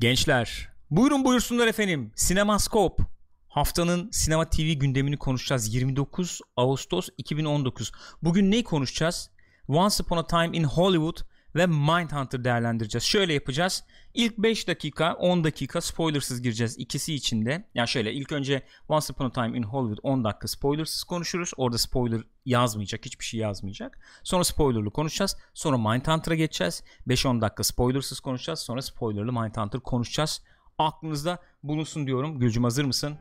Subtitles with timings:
[0.00, 2.12] Gençler buyurun buyursunlar efendim.
[2.14, 3.00] Sinemaskop.
[3.48, 5.74] Haftanın sinema TV gündemini konuşacağız.
[5.74, 7.92] 29 Ağustos 2019.
[8.22, 9.30] Bugün neyi konuşacağız?
[9.68, 11.16] Once Upon a Time in Hollywood
[11.56, 13.04] ve Mindhunter değerlendireceğiz.
[13.04, 13.84] Şöyle yapacağız.
[14.14, 17.68] İlk 5 dakika 10 dakika spoilersız gireceğiz ikisi içinde.
[17.74, 21.52] Yani şöyle ilk önce Once Upon a Time in Hollywood 10 dakika spoilersız konuşuruz.
[21.56, 23.98] Orada spoiler yazmayacak hiçbir şey yazmayacak.
[24.22, 25.36] Sonra spoilerlı konuşacağız.
[25.54, 26.82] Sonra Mindhunter'a geçeceğiz.
[27.08, 28.60] 5-10 dakika spoilersız konuşacağız.
[28.60, 30.42] Sonra spoilerlı Mindhunter konuşacağız.
[30.78, 32.38] Aklınızda bulunsun diyorum.
[32.38, 33.16] Gülcüm hazır mısın?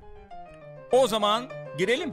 [0.92, 2.12] O zaman girelim.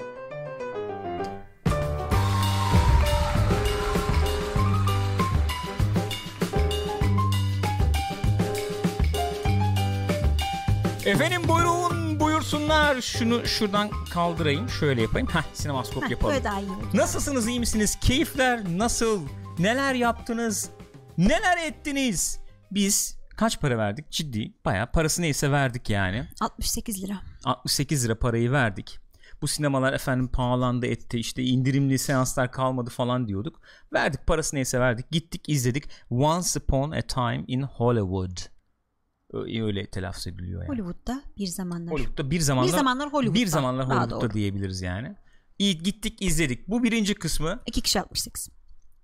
[11.07, 13.01] Efendim buyurun buyursunlar.
[13.01, 14.69] Şunu şuradan kaldırayım.
[14.69, 15.29] Şöyle yapayım.
[15.29, 16.35] Heh sinemaskop yapalım.
[16.35, 16.69] Böyle daha iyi.
[16.95, 17.99] Nasılsınız iyi misiniz?
[18.01, 19.21] Keyifler nasıl?
[19.59, 20.71] Neler yaptınız?
[21.19, 22.39] Neler ettiniz?
[22.71, 24.11] Biz kaç para verdik?
[24.11, 26.29] Ciddi bayağı parası neyse verdik yani.
[26.41, 27.15] 68 lira.
[27.45, 28.99] 68 lira parayı verdik.
[29.43, 33.61] Bu sinemalar efendim pahalandı etti işte indirimli seanslar kalmadı falan diyorduk.
[33.93, 38.37] Verdik parası neyse verdik gittik izledik Once Upon a Time in Hollywood.
[39.33, 40.69] Öyle telaffuz ediliyor yani.
[40.73, 41.93] Hollywood'da bir zamanlar.
[41.95, 43.41] Hollywood'da bir zamanlar Bir zamanlar Hollywood'da.
[43.41, 44.35] bir zamanlar Hollywood'da doğru.
[44.35, 45.17] diyebiliriz yani.
[45.59, 46.69] İyi gittik izledik.
[46.69, 48.49] Bu birinci kısmı 2 kişi 68.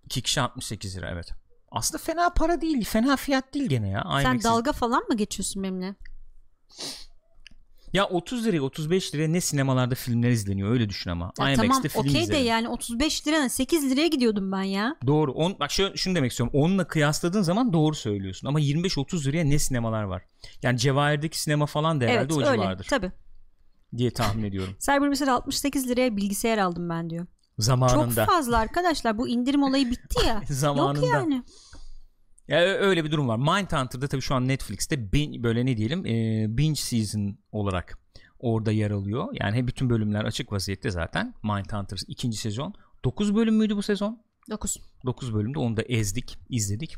[0.04, 1.30] 2 kişi 68 lira evet.
[1.70, 2.84] Aslında fena para değil.
[2.84, 4.04] Fena fiyat değil gene ya.
[4.22, 4.48] Sen IMAX'in.
[4.48, 5.94] dalga falan mı geçiyorsun benimle?
[7.92, 11.32] Ya 30 liraya 35 liraya ne sinemalarda filmler izleniyor öyle düşün ama.
[11.38, 14.96] Ya IMAX'te tamam film okey de yani 35 lirana 8 liraya gidiyordum ben ya.
[15.06, 15.32] Doğru.
[15.32, 16.60] On, bak şöyle, şunu demek istiyorum.
[16.62, 18.48] Onunla kıyasladığın zaman doğru söylüyorsun.
[18.48, 20.22] Ama 25-30 liraya ne sinemalar var?
[20.62, 23.12] Yani Cevahir'deki sinema falan da herhalde evet o öyle civardır tabii.
[23.96, 24.76] diye tahmin ediyorum.
[24.80, 27.26] Cyber mesela 68 liraya bilgisayar aldım ben diyor.
[27.58, 28.24] Zamanında.
[28.24, 30.42] Çok fazla arkadaşlar bu indirim olayı bitti ya.
[30.48, 31.06] Zamanında.
[31.06, 31.42] Yok yani.
[32.48, 33.36] Ya ö- öyle bir durum var.
[33.36, 37.98] Mindhunter'da tabii şu an Netflix'te bin, böyle ne diyelim e, binge season olarak
[38.38, 39.28] orada yer alıyor.
[39.32, 41.34] Yani bütün bölümler açık vaziyette zaten.
[41.42, 42.74] Mindhunter ikinci sezon.
[43.04, 44.22] 9 bölüm müydü bu sezon?
[44.50, 44.76] 9.
[45.06, 46.96] 9 bölümde onu da ezdik, izledik.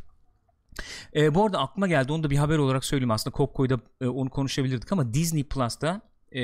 [1.17, 4.31] E, bu arada aklıma geldi onu da bir haber olarak söyleyeyim aslında Kopko'yu e, onu
[4.31, 6.01] konuşabilirdik ama Disney Plus'ta
[6.33, 6.43] e,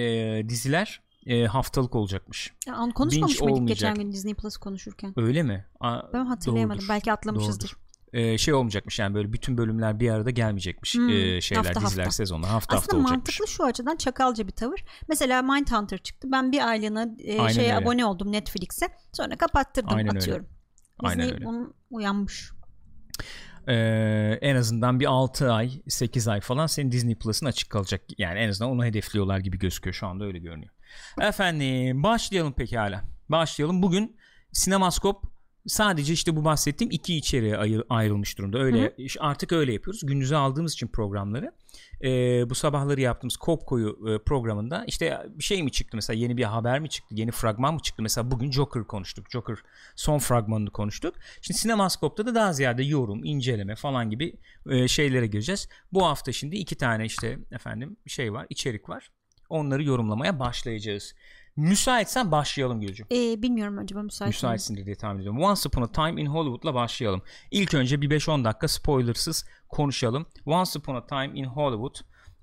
[0.49, 2.53] diziler e, haftalık olacakmış.
[2.67, 3.91] Ya, onu konuşmamış Binge mıydık olmayacak.
[3.91, 5.13] geçen gün Disney Plus konuşurken?
[5.17, 5.67] Öyle mi?
[5.81, 6.79] Aa, Ben hatırlayamadım.
[6.79, 7.69] doğrudur, Belki atlamışızdır.
[7.69, 7.86] doğrudur.
[8.17, 12.05] E, şey olmayacakmış yani böyle bütün bölümler bir arada gelmeyecekmiş Hmm, e, şeyler hafta diziler
[12.05, 12.17] hafta.
[12.17, 13.41] sezonlar hafta hafta Aslında olacakmış.
[13.41, 14.85] mantıklı şu açıdan çakalca bir tavır.
[15.09, 16.29] Mesela Mindhunter çıktı.
[16.33, 17.77] Ben bir aylığına e, Aynen şeye öyle.
[17.77, 18.87] abone oldum Netflix'e.
[19.13, 20.19] Sonra kapattırdım Aynen öyle.
[20.19, 20.47] atıyorum.
[20.99, 21.45] Aynen Disney öyle.
[21.45, 22.51] bunun uyanmış.
[23.69, 28.01] Ee, en azından bir 6 ay 8 ay falan senin Disney Plus'ın açık kalacak.
[28.19, 30.73] Yani en azından onu hedefliyorlar gibi gözüküyor şu anda öyle görünüyor.
[31.21, 33.03] Efendim başlayalım pekala.
[33.29, 33.83] Başlayalım.
[33.83, 34.17] Bugün
[34.53, 35.36] Sinemaskop
[35.67, 37.57] sadece işte bu bahsettiğim iki içeriğe
[37.89, 38.59] ayrılmış durumda.
[38.59, 40.01] Öyle iş- artık öyle yapıyoruz.
[40.07, 41.53] Gündüze aldığımız için programları.
[42.05, 46.19] Ee, bu sabahları yaptığımız Kopko'yu e, programında işte bir şey mi çıktı mesela?
[46.19, 47.15] Yeni bir haber mi çıktı?
[47.15, 48.03] Yeni fragman mı çıktı?
[48.03, 49.31] Mesela bugün Joker konuştuk.
[49.31, 49.57] Joker
[49.97, 51.15] son fragmanını konuştuk.
[51.41, 54.35] Şimdi Sinemaskop'ta da daha ziyade yorum inceleme falan gibi
[54.71, 55.69] e, şeylere gireceğiz.
[55.93, 59.11] Bu hafta şimdi iki tane işte efendim şey var içerik var.
[59.49, 61.15] Onları yorumlamaya başlayacağız
[61.57, 64.35] müsaitsen başlayalım Gülcüm E, bilmiyorum acaba müsait mi?
[64.35, 65.43] müsaitsindir diye tahmin ediyorum.
[65.43, 67.23] Once Upon a Time in Hollywood'la başlayalım.
[67.51, 70.27] İlk önce bir 5-10 dakika spoilersız konuşalım.
[70.47, 71.95] Once Upon a Time in Hollywood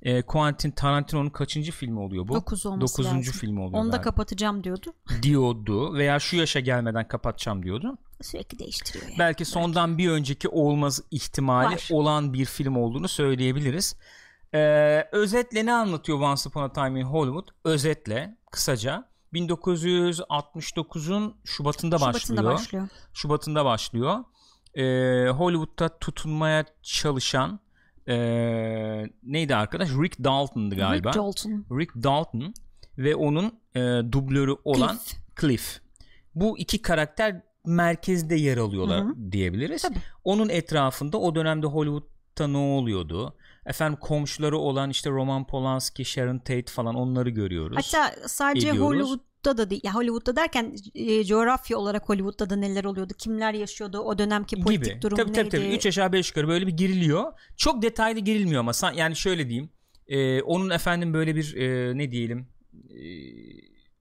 [0.01, 2.33] e, Quentin Tarantino'nun kaçıncı filmi oluyor bu?
[2.33, 3.39] Dokuz olması Dokuzuncu lazım.
[3.41, 4.03] filmi oluyor Onu da galiba.
[4.03, 4.93] kapatacağım diyordu.
[5.21, 7.97] diyordu veya şu yaşa gelmeden kapatacağım diyordu.
[8.21, 9.19] Sürekli değiştiriyor yani.
[9.19, 11.87] Belki sondan bir önceki olmaz ihtimali Var.
[11.91, 13.95] olan bir film olduğunu söyleyebiliriz.
[14.53, 17.47] Ee, özetle ne anlatıyor Once Upon a Time in Hollywood?
[17.65, 22.43] Özetle kısaca 1969'un Şubat'ında, Şubat'ında başlıyor.
[22.43, 22.87] başlıyor.
[23.13, 24.19] Şubat'ında başlıyor.
[24.75, 27.59] Ee, Hollywood'da tutunmaya çalışan
[28.07, 28.15] ee,
[29.23, 29.89] neydi arkadaş?
[29.89, 31.09] Rick Dalton'dı galiba.
[31.09, 31.65] Rick Dalton.
[31.79, 32.53] Rick Dalton
[32.97, 33.79] ve onun e,
[34.11, 35.13] dublörü olan Cliff.
[35.41, 35.81] Cliff.
[36.35, 39.81] Bu iki karakter merkezde yer alıyorlar Hı diyebiliriz.
[39.81, 39.99] Tabii.
[40.23, 41.67] Onun etrafında o dönemde
[42.33, 43.35] Hollywood'da ne oluyordu?
[43.65, 47.77] Efendim komşuları olan işte Roman Polanski, Sharon Tate falan onları görüyoruz.
[47.77, 48.89] Hatta sadece ediyoruz.
[48.89, 49.81] Hollywood'da da değil.
[49.83, 53.13] Ya Hollywood'da derken e, coğrafya olarak Hollywood'da da neler oluyordu?
[53.17, 53.99] Kimler yaşıyordu?
[53.99, 55.01] O dönemki politik gibi.
[55.01, 55.49] durum tabii, neydi?
[55.49, 57.33] tabii tabii 3 aşağı 5 yukarı böyle bir giriliyor.
[57.57, 59.69] Çok detaylı girilmiyor ama yani şöyle diyeyim.
[60.07, 62.47] e, onun efendim böyle bir e, ne diyelim
[62.89, 63.03] e,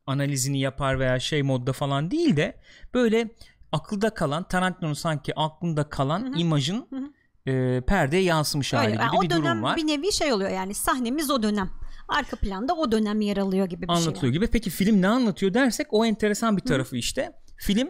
[0.06, 2.60] analizini yapar veya şey modda falan değil de
[2.94, 3.28] böyle
[3.72, 6.38] akılda kalan Tarantino'nun sanki aklında kalan Hı hı.
[6.38, 7.10] imajın Hı hı.
[7.46, 8.92] E, perdeye yansımış hali Öyle.
[8.94, 9.76] gibi Yani o bir dönem durum var.
[9.76, 11.70] bir nevi şey oluyor yani sahnemiz o dönem.
[12.08, 13.96] Arka planda o dönem yer alıyor gibi bir şey.
[13.96, 14.46] anlatılıyor gibi.
[14.46, 17.32] Peki film ne anlatıyor dersek o enteresan bir tarafı işte.
[17.56, 17.88] Film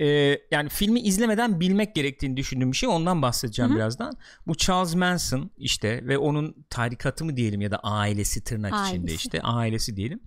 [0.00, 0.06] e,
[0.50, 3.78] yani filmi izlemeden bilmek gerektiğini düşündüğüm bir şey ondan bahsedeceğim Hı-hı.
[3.78, 4.12] birazdan.
[4.46, 8.96] Bu Charles Manson işte ve onun tarikatı mı diyelim ya da ailesi tırnak ailesi.
[8.96, 10.20] içinde işte ailesi diyelim.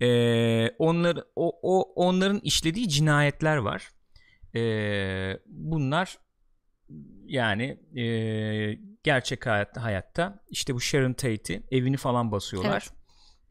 [0.00, 3.90] E, onlar o, o onların işlediği cinayetler var.
[4.54, 4.60] E,
[5.46, 6.18] bunlar
[7.26, 12.88] yani e, gerçek hayatta hayatta işte bu Sharon Tate'i evini falan basıyorlar.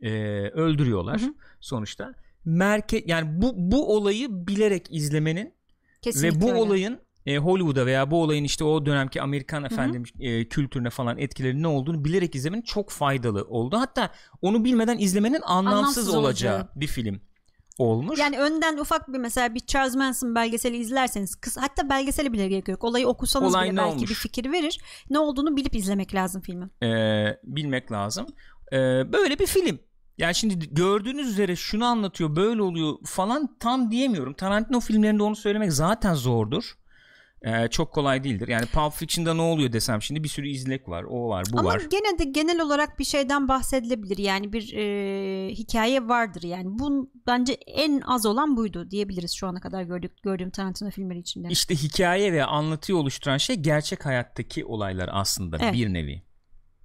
[0.01, 0.11] Evet.
[0.13, 1.33] E, öldürüyorlar Hı-hı.
[1.59, 2.13] sonuçta.
[2.45, 5.53] Merke yani bu bu olayı bilerek izlemenin
[6.01, 6.59] Kesinlikle ve bu öyle.
[6.59, 11.61] olayın e, Hollywood'a veya bu olayın işte o dönemki Amerikan efendim e, kültürüne falan etkileri
[11.61, 13.77] ne olduğunu bilerek izlemenin çok faydalı oldu.
[13.77, 16.79] Hatta onu bilmeden izlemenin anlamsız, anlamsız olacağı olacak.
[16.79, 17.21] bir film
[17.77, 18.19] olmuş.
[18.19, 22.67] Yani önden ufak bir mesela bir Charles Manson belgeseli izlerseniz kısa, hatta belgeseli bile gerek
[22.67, 22.83] yok.
[22.83, 24.09] Olayı okusanız Olay bile belki olmuş?
[24.09, 24.81] bir fikir verir.
[25.09, 26.69] Ne olduğunu bilip izlemek lazım filmi.
[26.83, 28.27] Ee, bilmek lazım.
[28.73, 28.77] Ee,
[29.13, 29.79] böyle bir film.
[30.17, 34.33] Yani şimdi gördüğünüz üzere şunu anlatıyor böyle oluyor falan tam diyemiyorum.
[34.33, 36.73] Tarantino filmlerinde onu söylemek zaten zordur.
[37.45, 38.47] Ee, çok kolay değildir.
[38.47, 41.03] Yani Pulp Fiction'da ne oluyor desem şimdi bir sürü izlek var.
[41.03, 41.75] O var, bu Ama var.
[41.75, 44.17] Ama gene de genel olarak bir şeyden bahsedilebilir.
[44.17, 46.65] Yani bir e, hikaye vardır yani.
[46.69, 51.47] Bu bence en az olan buydu diyebiliriz şu ana kadar gördük gördüğüm Tarantino filmleri içinde.
[51.49, 55.73] İşte hikaye ve anlatıyı oluşturan şey gerçek hayattaki olaylar aslında evet.
[55.73, 56.23] bir nevi.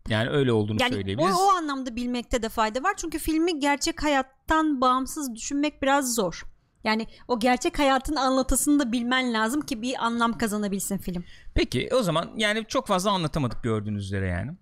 [0.08, 1.36] Yani öyle olduğunu yani söyleyebiliriz.
[1.36, 2.94] O, o anlamda bilmekte de fayda var.
[2.96, 6.42] Çünkü filmi gerçek hayattan bağımsız düşünmek biraz zor.
[6.86, 11.24] Yani o gerçek hayatın anlatısını da bilmen lazım ki bir anlam kazanabilsin film.
[11.54, 14.52] Peki o zaman yani çok fazla anlatamadık gördüğünüz üzere yani.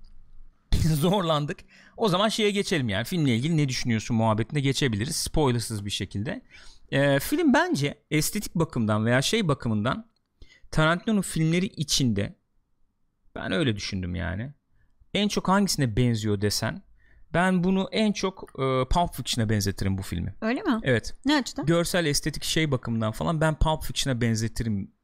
[0.94, 1.59] Zorlandık.
[1.97, 6.43] O zaman şeye geçelim yani filmle ilgili ne düşünüyorsun muhabbetine geçebiliriz spoilersız bir şekilde.
[6.91, 10.11] Ee, film bence estetik bakımdan veya şey bakımından
[10.70, 12.37] Tarantino'nun filmleri içinde
[13.35, 14.53] ben öyle düşündüm yani.
[15.15, 16.82] En çok hangisine benziyor desen
[17.35, 20.35] ben bunu en çok e, Pulp Fiction'a benzetirim bu filmi.
[20.41, 20.81] Öyle mi?
[20.83, 21.15] Evet.
[21.25, 21.67] Ne açıdan?
[21.67, 24.95] Görsel estetik şey bakımından falan ben Pulp Fiction'a benzetirim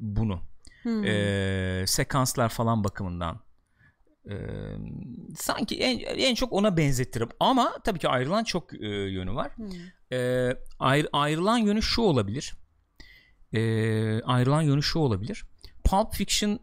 [0.00, 0.40] bunu.
[0.82, 1.04] Hmm.
[1.04, 3.40] E, sekanslar falan bakımından.
[4.30, 4.34] E,
[5.36, 7.28] sanki en, en çok ona benzetirim.
[7.40, 9.56] Ama tabii ki ayrılan çok e, yönü var.
[9.56, 9.70] Hmm.
[10.12, 12.54] E, ayrı, ayrılan yönü şu olabilir.
[13.52, 13.60] E,
[14.22, 15.44] ayrılan yönü şu olabilir.
[15.84, 16.60] Pulp Fiction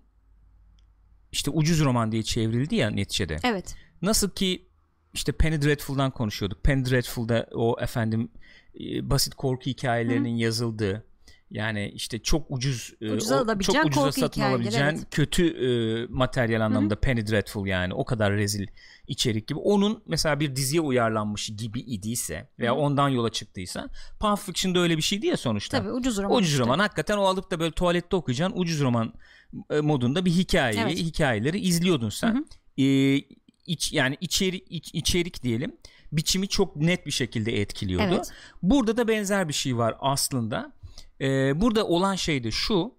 [1.31, 3.37] işte ucuz roman diye çevrildi ya neticede.
[3.43, 3.75] Evet.
[4.01, 4.67] Nasıl ki
[5.17, 6.63] işte Penny Dreadful'dan konuşuyorduk.
[6.63, 8.31] Penny Dreadful'da o efendim
[8.79, 10.41] e, basit korku hikayelerinin Hı.
[10.41, 11.03] yazıldığı
[11.51, 15.07] yani işte çok ucuz e, ucuza o, çok ucuza satın alabileceğin evet.
[15.11, 15.67] kötü e,
[16.09, 16.99] materyal anlamında Hı.
[16.99, 18.67] Penny Dreadful yani o kadar rezil
[19.07, 19.59] içerik gibi.
[19.59, 22.75] Onun mesela bir diziye uyarlanmış gibi idiyse veya Hı.
[22.75, 23.87] ondan yola çıktıysa
[24.19, 25.77] Pulp Fiction'da öyle bir şey diye sonuçta.
[25.77, 26.37] Tabii ucuz roman.
[26.37, 26.63] Ucuz işte.
[26.63, 29.13] roman hakikaten o alıp da böyle tuvalette okuyacağın ucuz roman
[29.69, 30.97] e, modunda bir hikayeyi evet.
[30.97, 32.35] hikayeleri izliyordun sen.
[32.35, 32.83] Hı hı.
[32.83, 32.83] E,
[33.67, 35.77] iç yani içeri iç, içerik diyelim
[36.11, 38.13] biçimi çok net bir şekilde etkiliyordu.
[38.15, 38.31] Evet.
[38.61, 40.71] Burada da benzer bir şey var aslında.
[41.21, 42.97] Ee, burada olan şey de şu.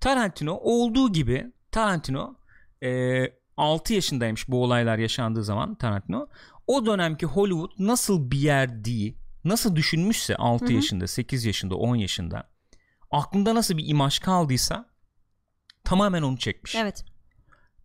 [0.00, 2.34] Tarantino olduğu gibi Tarantino
[2.82, 3.22] e,
[3.56, 6.28] 6 yaşındaymış bu olaylar yaşandığı zaman Tarantino.
[6.66, 10.72] O dönemki Hollywood nasıl bir yer değil, nasıl düşünmüşse 6 Hı-hı.
[10.72, 12.52] yaşında, 8 yaşında, 10 yaşında
[13.12, 14.86] aklında nasıl bir imaj kaldıysa
[15.84, 16.74] tamamen onu çekmiş.
[16.76, 17.04] Evet.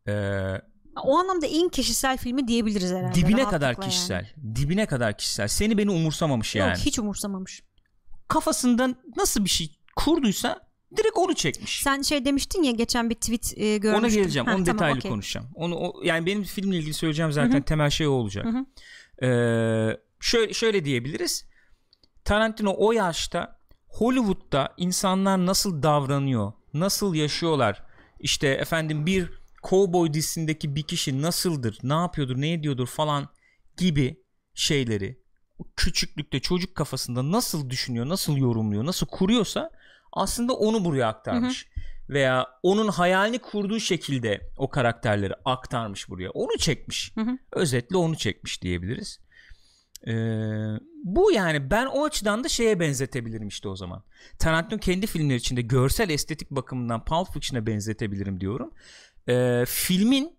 [0.08, 0.62] Ee,
[1.04, 3.14] o anlamda en kişisel filmi diyebiliriz herhalde.
[3.14, 4.16] Dibine kadar kişisel.
[4.16, 4.56] Yani.
[4.56, 5.48] Dibine kadar kişisel.
[5.48, 6.70] Seni beni umursamamış yani.
[6.70, 7.64] Yok hiç umursamamış.
[8.28, 10.68] Kafasından nasıl bir şey kurduysa
[10.98, 11.82] direkt onu çekmiş.
[11.84, 14.06] Sen şey demiştin ya geçen bir tweet e, görmüştüm.
[14.06, 14.46] Ona geleceğim.
[14.46, 15.12] Ha, onu tamam, detaylı okay.
[15.12, 15.48] konuşacağım.
[15.56, 17.62] Onu o, yani benim filmle ilgili söyleyeceğim zaten Hı-hı.
[17.62, 18.46] temel şey o olacak.
[19.24, 21.46] Ee, şöyle şöyle diyebiliriz.
[22.24, 27.84] Tarantino o yaşta Hollywood'da insanlar nasıl davranıyor, nasıl yaşıyorlar?
[28.20, 33.30] İşte efendim bir Cowboy dizisindeki bir kişi nasıldır, ne yapıyordur, ne ediyordur falan
[33.78, 34.24] gibi
[34.54, 35.22] şeyleri
[35.76, 39.72] küçüklükte çocuk kafasında nasıl düşünüyor, nasıl yorumluyor, nasıl kuruyorsa
[40.14, 41.66] aslında onu buraya aktarmış.
[41.66, 41.88] Hı hı.
[42.10, 46.30] Veya onun hayalini kurduğu şekilde o karakterleri aktarmış buraya.
[46.30, 47.12] Onu çekmiş.
[47.16, 47.38] Hı hı.
[47.52, 49.20] Özetle onu çekmiş diyebiliriz.
[50.08, 50.14] Ee,
[51.04, 54.04] bu yani ben o açıdan da şeye benzetebilirim işte o zaman.
[54.40, 58.72] Tarantino kendi filmleri içinde görsel estetik bakımından Pulp Fiction'a benzetebilirim diyorum
[59.28, 60.38] e, filmin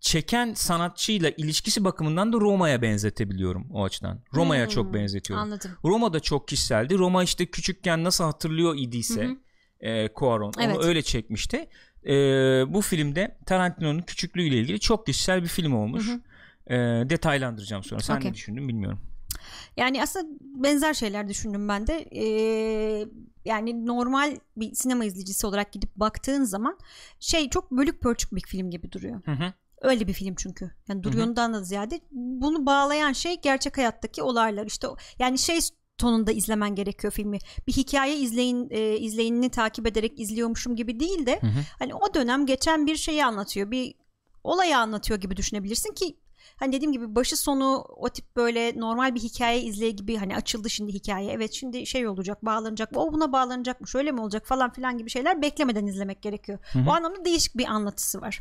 [0.00, 4.20] çeken sanatçıyla ilişkisi bakımından da Roma'ya benzetebiliyorum o açıdan.
[4.34, 5.44] Roma'ya hmm, çok benzetiyorum.
[5.44, 5.70] Anladım.
[5.84, 6.98] Roma da çok kişiseldi.
[6.98, 9.36] Roma işte küçükken nasıl hatırlıyor idiyse
[9.80, 10.76] e, Cuarón evet.
[10.76, 11.68] onu öyle çekmişti.
[12.06, 12.12] E,
[12.68, 16.08] bu filmde Tarantino'nun küçüklüğüyle ilgili çok kişisel bir film olmuş.
[16.08, 16.20] Hı hı.
[16.74, 18.00] E, detaylandıracağım sonra.
[18.00, 18.30] Sen okay.
[18.30, 19.00] ne düşündün bilmiyorum.
[19.76, 22.08] Yani aslında benzer şeyler düşündüm ben de.
[22.14, 23.06] Ee,
[23.44, 26.78] yani normal bir sinema izleyicisi olarak gidip baktığın zaman
[27.20, 29.22] şey çok bölük pörçük bir film gibi duruyor.
[29.24, 29.52] Hı hı.
[29.80, 30.70] Öyle bir film çünkü.
[30.88, 34.66] Yani duruyorundan da ziyade bunu bağlayan şey gerçek hayattaki olaylar.
[34.66, 35.58] İşte yani şey
[35.98, 37.38] tonunda izlemen gerekiyor filmi.
[37.66, 41.60] Bir hikaye izleyin e, izleyinini takip ederek izliyormuşum gibi değil de hı hı.
[41.78, 43.70] hani o dönem geçen bir şeyi anlatıyor.
[43.70, 43.94] Bir
[44.44, 46.16] olayı anlatıyor gibi düşünebilirsin ki
[46.56, 50.70] hani dediğim gibi başı sonu o tip böyle normal bir hikaye izleye gibi hani açıldı
[50.70, 54.72] şimdi hikaye evet şimdi şey olacak bağlanacak o buna bağlanacak mı şöyle mi olacak falan
[54.72, 56.58] filan gibi şeyler beklemeden izlemek gerekiyor.
[56.72, 56.82] Hı-hı.
[56.88, 58.40] O anlamda değişik bir anlatısı var.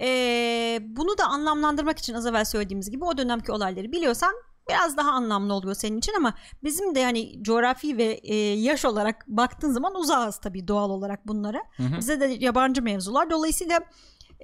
[0.00, 4.32] Ee, bunu da anlamlandırmak için az evvel söylediğimiz gibi o dönemki olayları biliyorsan
[4.68, 9.24] biraz daha anlamlı oluyor senin için ama bizim de hani coğrafi ve e, yaş olarak
[9.28, 11.62] baktığın zaman uzağız tabii doğal olarak bunlara.
[11.76, 11.98] Hı hı.
[11.98, 13.30] Bize de yabancı mevzular.
[13.30, 13.80] Dolayısıyla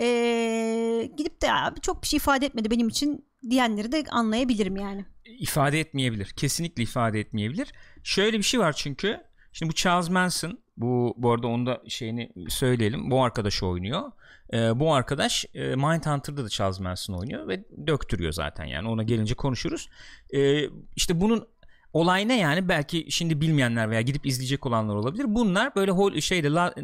[0.01, 5.05] e, gidip de abi çok bir şey ifade etmedi benim için diyenleri de anlayabilirim yani.
[5.39, 6.27] İfade etmeyebilir.
[6.27, 7.73] Kesinlikle ifade etmeyebilir.
[8.03, 9.21] Şöyle bir şey var çünkü
[9.53, 13.11] şimdi bu Charles Manson bu bu arada onu da şeyini söyleyelim.
[13.11, 14.13] Bu arkadaş oynuyor.
[14.53, 19.35] Ee, bu arkadaş e, Mindhunter'da da Charles Manson oynuyor ve döktürüyor zaten yani ona gelince
[19.35, 19.89] konuşuruz.
[20.35, 20.65] Ee,
[20.97, 21.49] işte bunun
[21.93, 25.25] olay ne yani belki şimdi bilmeyenler veya gidip izleyecek olanlar olabilir.
[25.29, 26.75] Bunlar böyle şeyde la,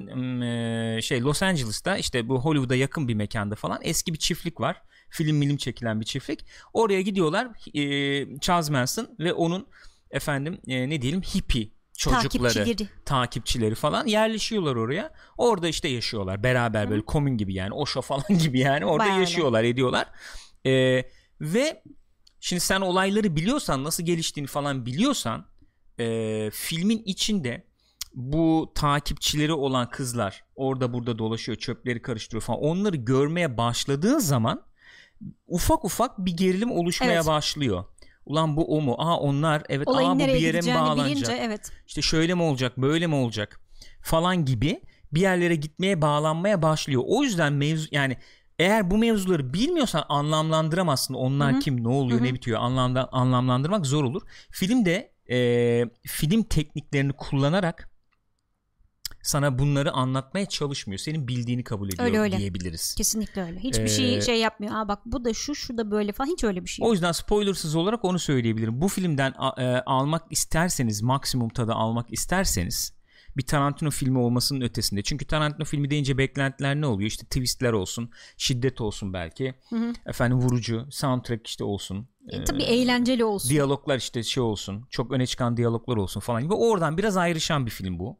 [0.45, 4.83] e, şey Los Angeles'ta işte bu Hollywood'a yakın bir mekanda falan eski bir çiftlik var.
[5.11, 6.45] Film milim çekilen bir çiftlik.
[6.73, 9.67] Oraya gidiyorlar e, Charles Manson ve onun
[10.11, 12.88] efendim e, ne diyelim hippie çocukları, takipçileri.
[13.05, 15.12] takipçileri falan yerleşiyorlar oraya.
[15.38, 16.91] Orada işte yaşıyorlar beraber Hı.
[16.91, 20.07] böyle komün gibi yani Oşo falan gibi yani orada Bayağı yaşıyorlar ediyorlar.
[20.67, 21.05] Ee,
[21.41, 21.83] ve
[22.40, 25.47] Şimdi sen olayları biliyorsan nasıl geliştiğini falan biliyorsan
[25.99, 27.68] e, filmin içinde
[28.14, 34.62] bu takipçileri olan kızlar orada burada dolaşıyor çöpleri karıştırıyor falan onları görmeye başladığın zaman
[35.47, 37.26] ufak ufak bir gerilim oluşmaya evet.
[37.26, 37.85] başlıyor.
[38.26, 38.95] Ulan bu o mu?
[38.99, 41.16] Aa onlar evet Olayın aa bu bir yere mi bağlanacak?
[41.16, 41.73] Bilince, evet.
[41.87, 43.61] İşte şöyle mi olacak böyle mi olacak
[44.02, 44.80] falan gibi
[45.12, 47.02] bir yerlere gitmeye bağlanmaya başlıyor.
[47.07, 48.16] O yüzden mevzu yani
[48.59, 51.15] eğer bu mevzuları bilmiyorsan anlamlandıramazsın.
[51.15, 51.61] Onlar Hı-hı.
[51.61, 52.29] kim, ne oluyor, Hı-hı.
[52.29, 54.23] ne bitiyor anlamda anlamlandırmak zor olur.
[54.50, 57.91] Film de e, film tekniklerini kullanarak
[59.23, 60.99] sana bunları anlatmaya çalışmıyor.
[60.99, 62.38] Senin bildiğini kabul ediyor öyle, öyle.
[62.38, 62.95] diyebiliriz.
[62.95, 63.61] Kesinlikle öyle.
[63.61, 64.75] Hiçbir ee, şey şey yapmıyor.
[64.75, 66.83] Aa bak bu da şu şu da böyle falan hiç öyle bir şey.
[66.83, 66.91] Yok.
[66.91, 68.81] O yüzden spoilersız olarak onu söyleyebilirim.
[68.81, 72.98] Bu filmden e, almak isterseniz maksimum tadı almak isterseniz
[73.38, 75.02] bir Tarantino filmi olmasının ötesinde.
[75.02, 77.09] Çünkü Tarantino filmi deyince beklentiler ne oluyor?
[77.09, 79.54] İşte twistler olsun, şiddet olsun belki.
[79.68, 79.92] Hı hı.
[80.07, 82.09] Efendim vurucu, soundtrack işte olsun.
[82.28, 83.50] E, tabii ee, eğlenceli olsun.
[83.50, 84.87] Diyaloglar işte şey olsun.
[84.90, 86.54] Çok öne çıkan diyaloglar olsun falan gibi.
[86.54, 88.18] Oradan biraz ayrışan bir film bu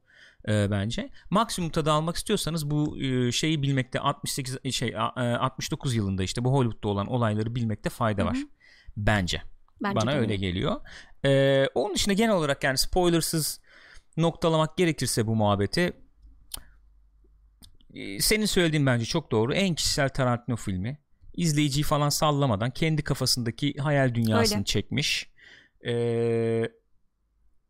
[0.49, 1.11] e, bence.
[1.31, 6.45] Maksimum tadı almak istiyorsanız bu e, şeyi bilmekte 68 e, şey e, 69 yılında işte
[6.45, 8.37] bu Hollywood'da olan olayları bilmekte fayda var.
[8.37, 8.47] Hı hı.
[8.97, 9.43] Bence.
[9.83, 10.81] Bence Bana öyle geliyor.
[11.25, 13.61] E, onun dışında genel olarak yani spoilersız
[14.19, 15.93] noktalamak gerekirse bu muhabbeti
[17.95, 19.55] e, senin söylediğin bence çok doğru.
[19.55, 20.99] En kişisel Tarantino filmi.
[21.35, 24.65] İzleyiciyi falan sallamadan kendi kafasındaki hayal dünyasını Öyle.
[24.65, 25.31] çekmiş.
[25.87, 26.69] Ee,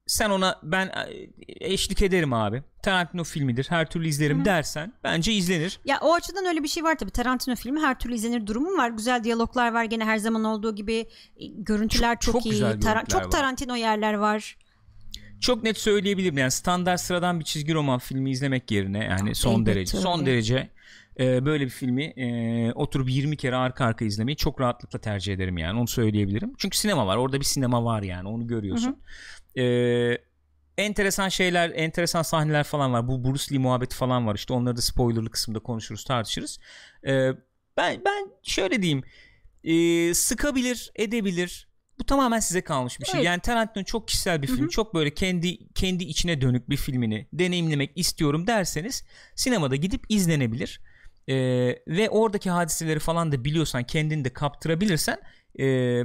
[0.06, 1.28] sen ona ben e,
[1.60, 2.62] eşlik ederim abi.
[2.82, 3.66] Tarantino filmidir.
[3.68, 4.44] Her türlü izlerim Hı-hı.
[4.44, 5.80] dersen bence izlenir.
[5.84, 7.10] Ya o açıdan öyle bir şey var tabii.
[7.10, 8.90] Tarantino filmi her türlü izlenir durumu var.
[8.90, 11.08] Güzel diyaloglar var gene her zaman olduğu gibi.
[11.36, 12.62] E, görüntüler çok, çok, çok iyi.
[12.62, 13.30] Tara- çok var.
[13.30, 14.56] Tarantino yerler var
[15.40, 19.74] çok net söyleyebilirim yani standart sıradan bir çizgi roman filmi izlemek yerine yani son Elbette
[19.74, 20.02] derece öyle.
[20.02, 20.68] son derece
[21.20, 25.58] e, böyle bir filmi e, oturup 20 kere arka arka izlemeyi çok rahatlıkla tercih ederim
[25.58, 26.52] yani onu söyleyebilirim.
[26.58, 28.96] Çünkü sinema var orada bir sinema var yani onu görüyorsun.
[29.56, 29.64] Hı hı.
[29.64, 30.18] E,
[30.78, 34.80] enteresan şeyler enteresan sahneler falan var bu Bruce Lee muhabbeti falan var işte onları da
[34.80, 36.58] spoilerlı kısımda konuşuruz tartışırız.
[37.06, 37.30] E,
[37.76, 39.02] ben ben şöyle diyeyim
[39.64, 41.67] e, sıkabilir edebilir
[42.00, 43.14] bu tamamen size kalmış bir şey.
[43.14, 43.26] Evet.
[43.26, 44.60] Yani Tarantino çok kişisel bir film.
[44.60, 44.68] Hı-hı.
[44.68, 50.80] Çok böyle kendi kendi içine dönük bir filmini deneyimlemek istiyorum derseniz sinemada gidip izlenebilir.
[51.28, 51.34] Ee,
[51.88, 55.18] ve oradaki hadiseleri falan da biliyorsan kendini de kaptırabilirsen
[55.58, 55.64] e,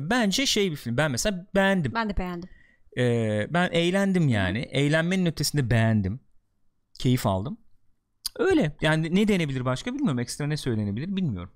[0.09, 0.97] bence şey bir film.
[0.97, 1.93] Ben mesela beğendim.
[1.95, 2.49] Ben de beğendim.
[2.97, 4.59] Ee, ben eğlendim yani.
[4.59, 4.69] Hı-hı.
[4.69, 6.19] Eğlenmenin ötesinde beğendim.
[6.99, 7.57] Keyif aldım.
[8.35, 8.75] Öyle.
[8.81, 10.19] Yani ne denebilir başka bilmiyorum.
[10.19, 11.51] Ekstra ne söylenebilir bilmiyorum.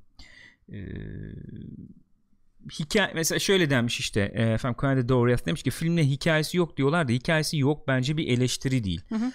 [0.71, 0.77] Ee,
[2.79, 7.07] hikaye mesela şöyle denmiş işte e, efendim Canada Doriath demiş ki filmde hikayesi yok diyorlar
[7.07, 9.01] da hikayesi yok bence bir eleştiri değil.
[9.09, 9.31] Hı hı.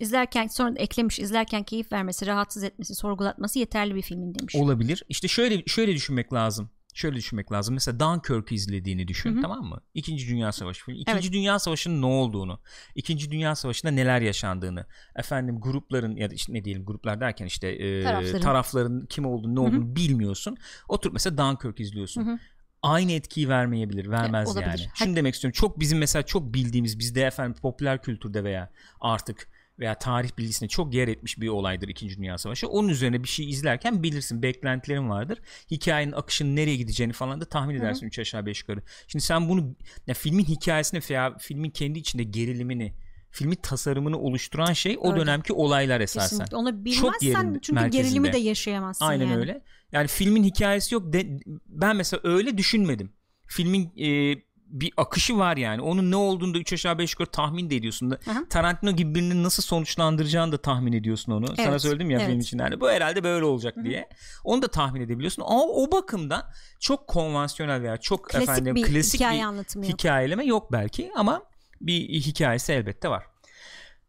[0.00, 4.54] İzlerken sonra eklemiş izlerken keyif vermesi, rahatsız etmesi, sorgulatması yeterli bir filmin demiş.
[4.54, 5.02] Olabilir.
[5.08, 7.74] İşte şöyle şöyle düşünmek lazım şöyle düşünmek lazım.
[7.74, 9.42] Mesela Dunkirk'ü izlediğini düşün Hı-hı.
[9.42, 9.80] tamam mı?
[9.94, 10.98] İkinci Dünya Savaşı filmi.
[10.98, 11.32] İkinci evet.
[11.32, 12.60] Dünya Savaşı'nın ne olduğunu,
[12.94, 17.68] İkinci Dünya Savaşı'nda neler yaşandığını, efendim grupların ya da işte ne diyelim gruplar derken işte
[17.68, 18.40] e, tarafların.
[18.40, 19.96] tarafların kim olduğunu, ne olduğunu Hı-hı.
[19.96, 20.56] bilmiyorsun.
[20.88, 22.26] Oturup mesela Dunkirk izliyorsun.
[22.26, 22.38] Hı-hı
[22.82, 24.90] aynı etkiyi vermeyebilir vermez evet, yani.
[24.94, 28.70] Şunu demek istiyorum çok bizim mesela çok bildiğimiz bizde efendim popüler kültürde veya
[29.00, 29.48] artık
[29.82, 32.16] veya tarih bilgisine çok yer etmiş bir olaydır 2.
[32.16, 32.68] Dünya Savaşı.
[32.68, 35.38] Onun üzerine bir şey izlerken bilirsin beklentilerin vardır.
[35.70, 38.82] Hikayenin akışının nereye gideceğini falan da tahmin edersin 3 aşağı 5 yukarı.
[39.06, 39.74] Şimdi sen bunu
[40.06, 42.94] ya filmin hikayesini veya filmin kendi içinde gerilimini
[43.30, 45.20] filmin tasarımını oluşturan şey o Öyle.
[45.20, 46.28] dönemki olaylar esasen.
[46.28, 46.56] Kesinlikle.
[46.56, 48.02] Onu Çok bilmezsen yerin çünkü merkezinde.
[48.02, 49.36] gerilimi de yaşayamazsın Aynen yani.
[49.36, 49.62] öyle.
[49.92, 51.12] Yani filmin hikayesi yok.
[51.12, 53.12] De, ben mesela öyle düşünmedim.
[53.46, 54.36] Filmin e,
[54.72, 55.82] bir akışı var yani.
[55.82, 58.10] Onun ne olduğunu da 3 aşağı 5 yukarı tahmin de ediyorsun.
[58.10, 58.18] Da.
[58.30, 58.44] Aha.
[58.50, 61.46] Tarantino gibi birinin nasıl sonuçlandıracağını da tahmin ediyorsun onu.
[61.56, 62.28] Sana Evet, söyledim ya evet.
[62.30, 62.80] film için yani.
[62.80, 64.08] Bu herhalde böyle olacak diye.
[64.44, 65.42] Onu da tahmin edebiliyorsun.
[65.46, 66.42] Ama o bakımdan
[66.80, 69.94] çok konvansiyonel veya çok Klasik efendim bir klasik hikaye bir anlatımı yok.
[69.94, 71.42] hikayeleme yok belki ama
[71.80, 73.24] bir hikayesi elbette var.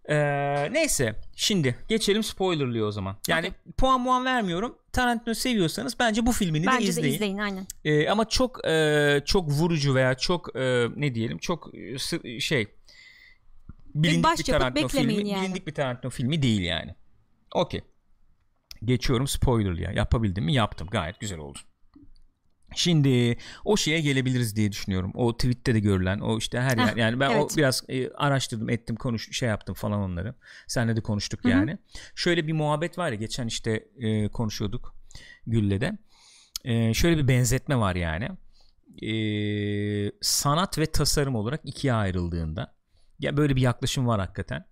[0.10, 3.18] Ee, neyse şimdi geçelim spoilerlıya o zaman.
[3.28, 4.78] Yani puan muan vermiyorum.
[4.92, 7.12] Tarantino seviyorsanız bence bu filmini de Bence izleyin.
[7.12, 7.68] de izleyin aynen.
[7.86, 12.68] Ee, ama çok e, çok vurucu veya çok e, ne diyelim çok e, şey
[13.96, 15.42] bilindik bir, başyapıt Tarantino filmi yani.
[15.44, 16.96] bilindik bir Tarantino filmi değil yani.
[17.56, 17.82] Okey.
[18.86, 19.92] Geçiyorum spoilerlıya.
[19.92, 20.54] Yapabildim mi?
[20.54, 20.88] Yaptım.
[20.92, 21.60] Gayet güzel oldu.
[22.76, 25.12] Şimdi o şeye gelebiliriz diye düşünüyorum.
[25.16, 27.58] O tweette de görülen o işte her yer Heh, yani ben o evet.
[27.58, 30.36] biraz e, araştırdım, ettim, konuş şey yaptım falan onları.
[30.68, 31.52] Seninle de konuştuk Hı hı.
[31.52, 31.78] yani.
[32.16, 34.96] Şöyle bir muhabbet var ya geçen işte e, konuşuyorduk
[35.48, 35.98] Gül'le de.
[36.66, 38.30] E, şöyle bir benzetme var yani.
[39.02, 42.76] E, sanat ve tasarım olarak ikiye ayrıldığında
[43.20, 44.66] ya böyle bir yaklaşım var hakikaten.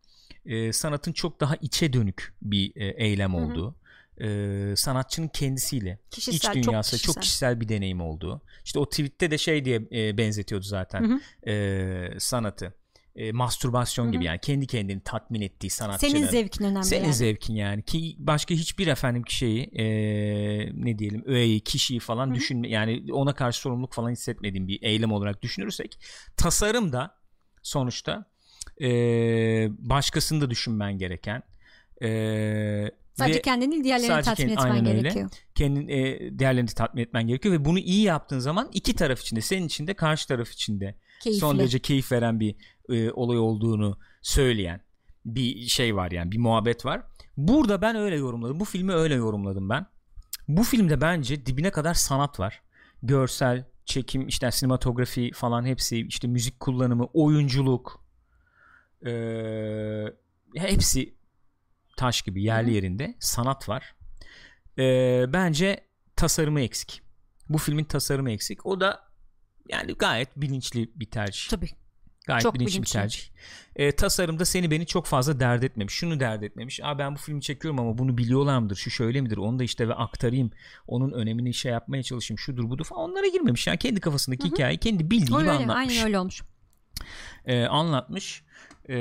[0.46, 3.76] E, sanatın çok daha içe dönük bir e, eylem Hı hı.
[4.24, 7.14] E, sanatçının kendisiyle Kişisel, iç çok dünyası kişisel.
[7.14, 8.42] çok kişisel bir deneyim olduğu.
[8.66, 11.14] İşte o tweette de şey diye e, benzetiyordu zaten Hı
[11.46, 11.50] hı.
[11.52, 12.74] e, sanatı.
[13.16, 16.12] E, mastürbasyon gibi yani kendi kendini tatmin ettiği sanatçının.
[16.12, 17.14] Senin zevkin önemli Senin yani.
[17.14, 19.86] zevkin yani ki başka hiçbir efendim şeyi e,
[20.86, 22.36] ne diyelim öğeyi kişiyi falan Hı hı.
[22.36, 26.00] düşünme yani ona karşı sorumluluk falan hissetmediğim bir eylem olarak düşünürsek
[26.38, 27.16] tasarım da
[27.64, 28.26] sonuçta
[28.82, 28.88] e,
[29.90, 31.44] başkasını da düşünmen gereken
[32.04, 35.02] e, Sadece ve kendini diğerlerini tatmin kendi- etmen aynen öyle.
[35.02, 35.30] gerekiyor.
[35.56, 39.66] kendin e, değerlerini tatmin etmen gerekiyor ve bunu iyi yaptığın zaman iki taraf içinde senin
[39.68, 41.40] için de karşı taraf için de Keyifli.
[41.40, 42.56] son derece keyif veren bir
[42.90, 44.82] e, olay olduğunu söyleyen
[45.26, 47.02] bir şey var yani bir muhabbet var.
[47.38, 48.60] Burada ben öyle yorumladım.
[48.60, 49.86] Bu filmi öyle yorumladım ben.
[50.48, 52.62] Bu filmde bence dibine kadar sanat var.
[53.04, 58.04] Görsel, çekim, işte sinematografi falan hepsi, işte müzik kullanımı, oyunculuk
[59.06, 59.12] e,
[60.56, 61.14] hepsi
[62.02, 63.96] taş gibi yerli yerinde sanat var.
[64.78, 64.84] E,
[65.34, 65.84] bence
[66.16, 67.02] tasarımı eksik.
[67.50, 68.66] Bu filmin tasarımı eksik.
[68.66, 69.00] O da
[69.70, 71.50] yani gayet bilinçli bir tercih.
[71.50, 71.70] Tabii.
[72.28, 72.94] Gayet Çok bilinçli, bir bilinçli.
[72.94, 73.22] tercih.
[73.76, 75.94] E, tasarımda seni beni çok fazla dert etmemiş.
[75.94, 76.80] Şunu dert etmemiş.
[76.84, 78.76] Aa ben bu filmi çekiyorum ama bunu biliyorlar mıdır?
[78.76, 79.38] Şu şöyle midir?
[79.38, 80.52] Onu da işte ve aktarayım.
[80.88, 82.40] Onun önemini şey yapmaya çalışayım.
[82.40, 83.10] Şudur budur falan.
[83.10, 83.68] Onlara girmemiş.
[83.68, 84.52] Yani kendi kafasındaki Hı hı.
[84.52, 85.76] hikayeyi kendi bildiği gibi öyle, anlatmış.
[85.76, 86.42] aynen öyle olmuş.
[87.46, 88.44] E, anlatmış.
[88.90, 88.98] E,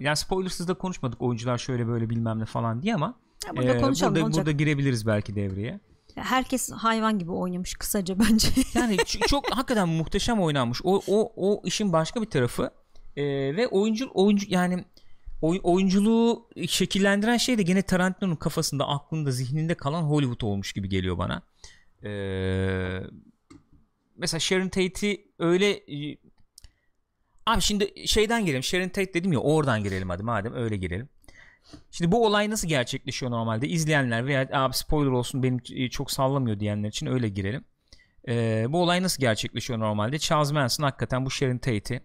[0.00, 1.22] yani spoilersız da konuşmadık.
[1.22, 3.14] Oyuncular şöyle böyle bilmem ne falan diye ama
[3.46, 4.46] Ya burada e, konuşalım burada, olacak.
[4.46, 5.80] burada girebiliriz belki devreye.
[6.14, 8.48] Herkes hayvan gibi oynamış kısaca bence.
[8.74, 8.96] Yani
[9.28, 10.80] çok hakikaten muhteşem oynanmış.
[10.84, 12.70] O o o işin başka bir tarafı
[13.16, 13.22] Ee,
[13.56, 14.84] ve oyuncu oyuncu yani
[15.42, 21.18] oy- oyunculuğu şekillendiren şey de gene Tarantino'nun kafasında, aklında, zihninde kalan Hollywood olmuş gibi geliyor
[21.18, 21.42] bana.
[22.04, 23.00] Ee,
[24.16, 25.80] mesela Sharon Tate'i öyle
[27.46, 28.62] Abi şimdi şeyden girelim.
[28.62, 31.08] Sharon Tate dedim ya oradan girelim hadi madem öyle girelim.
[31.90, 33.68] Şimdi bu olay nasıl gerçekleşiyor normalde?
[33.68, 37.64] İzleyenler veya abi spoiler olsun benim e, çok sallamıyor diyenler için öyle girelim.
[38.28, 40.18] Ee, bu olay nasıl gerçekleşiyor normalde?
[40.18, 42.00] Charles Manson hakikaten bu Sharon Tate'i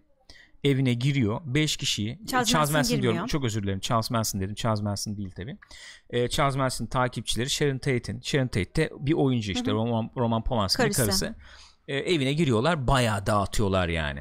[0.64, 1.40] evine giriyor.
[1.44, 2.18] 5 kişiyi.
[2.26, 3.26] Charles Charles, Manson Manson diyorum.
[3.26, 3.80] Çok özür dilerim.
[3.80, 4.54] Charles Manson dedim.
[4.54, 5.56] Charles Manson değil tabi.
[6.28, 8.20] Charles Manson takipçileri Sharon Tate'in.
[8.20, 9.66] Sharon Tate de bir oyuncu işte.
[9.66, 9.74] Hı hı.
[9.74, 11.02] Roman, Roman Polanski'nin Karısı.
[11.02, 11.34] karısı.
[11.88, 12.86] Ee, evine giriyorlar.
[12.86, 14.20] Bayağı dağıtıyorlar yani.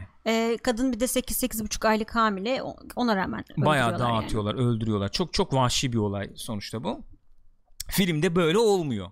[0.64, 2.62] Kadın bir de 8-8,5 aylık hamile
[2.96, 4.22] ona rağmen Bayağı öldürüyorlar yani.
[4.24, 5.12] dağıtıyorlar, öldürüyorlar.
[5.12, 7.06] Çok çok vahşi bir olay sonuçta bu.
[7.90, 9.12] Filmde böyle olmuyor.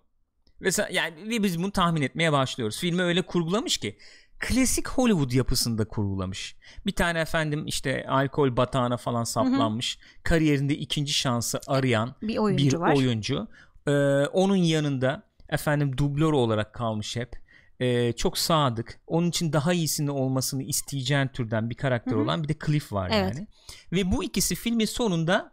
[0.61, 2.79] Ve yani ve biz bunu tahmin etmeye başlıyoruz.
[2.79, 3.97] Filmi öyle kurgulamış ki
[4.39, 6.55] klasik Hollywood yapısında kurgulamış.
[6.85, 9.99] Bir tane efendim işte alkol batağına falan saplanmış.
[10.23, 12.95] Kariyerinde ikinci şansı arayan Bir oyuncu bir var.
[12.95, 13.47] oyuncu.
[13.87, 13.91] Ee,
[14.25, 17.46] onun yanında efendim dublör olarak kalmış hep.
[17.79, 18.99] Ee, çok sadık.
[19.07, 22.21] Onun için daha iyisini olmasını isteyeceğin türden bir karakter Hı hı.
[22.21, 23.35] olan bir de Cliff var Evet.
[23.35, 23.47] yani.
[23.91, 25.51] Ve bu ikisi filmin sonunda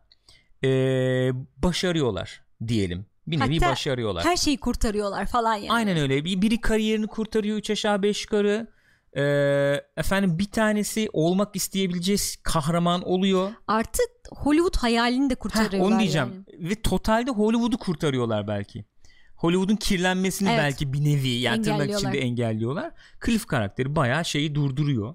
[0.64, 0.68] ee,
[1.56, 3.06] başarıyorlar diyelim.
[3.26, 4.24] Bir nevi Hatta başarıyorlar.
[4.24, 5.72] Her şeyi kurtarıyorlar falan yani.
[5.72, 6.24] Aynen öyle.
[6.24, 8.74] Bir, biri kariyerini kurtarıyor 3 aşağı 5 yukarı.
[9.16, 9.22] Ee,
[9.96, 13.52] efendim bir tanesi olmak isteyebileceği kahraman oluyor.
[13.66, 16.44] Artık Hollywood hayalini de Heh, kurtarıyorlar onu diyeceğim.
[16.58, 16.70] yani.
[16.70, 18.84] Ve totalde Hollywood'u kurtarıyorlar belki.
[19.36, 20.58] Hollywood'un kirlenmesini Evet.
[20.58, 22.92] belki bir nevi yani tırnak içinde engelliyorlar.
[23.26, 25.14] Cliff karakteri bayağı şeyi durduruyor.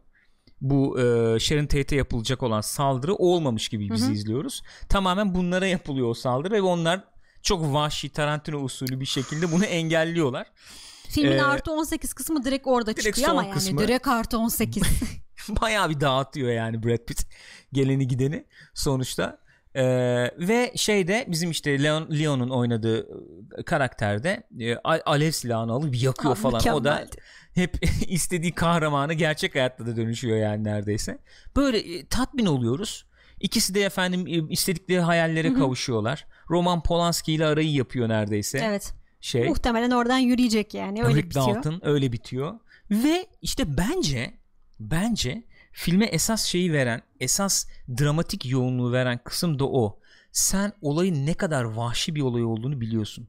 [0.62, 1.03] bu e,
[1.39, 4.62] Sharon Tate'e yapılacak olan saldırı olmamış gibi biz izliyoruz.
[4.89, 7.03] Tamamen bunlara yapılıyor o saldırı ve onlar
[7.41, 10.47] çok vahşi Tarantino usulü bir şekilde bunu engelliyorlar.
[11.10, 14.84] Filmin ee, artı 18 kısmı direkt orada direkt çıkıyor ama yani kısmı, direkt artı 18.
[15.49, 17.25] Bayağı bir dağıtıyor yani Brad Pitt
[17.73, 19.39] geleni gideni sonuçta.
[19.75, 19.84] Ee,
[20.38, 23.08] ve şeyde bizim işte Leon, Leon'un oynadığı
[23.65, 26.58] karakterde e, alev silahını alıp yakıyor ha, falan.
[26.58, 26.82] Mükemmeldi.
[26.82, 27.05] O da
[27.53, 27.77] hep
[28.08, 31.17] istediği kahramanı gerçek hayatta da dönüşüyor yani neredeyse.
[31.55, 33.05] Böyle e, tatmin oluyoruz.
[33.39, 35.58] İkisi de efendim e, istedikleri hayallere Hı-hı.
[35.58, 36.27] kavuşuyorlar.
[36.49, 38.62] Roman Polanski ile arayı yapıyor neredeyse.
[38.65, 38.93] Evet.
[39.21, 39.47] Şey.
[39.47, 41.55] Muhtemelen oradan yürüyecek yani öyle Rick bitiyor.
[41.55, 42.60] Dalton öyle bitiyor.
[42.91, 44.34] Ve işte bence
[44.79, 47.67] bence filme esas şeyi veren, esas
[47.99, 49.99] dramatik yoğunluğu veren kısım da o.
[50.32, 53.27] Sen olayın ne kadar vahşi bir olay olduğunu biliyorsun.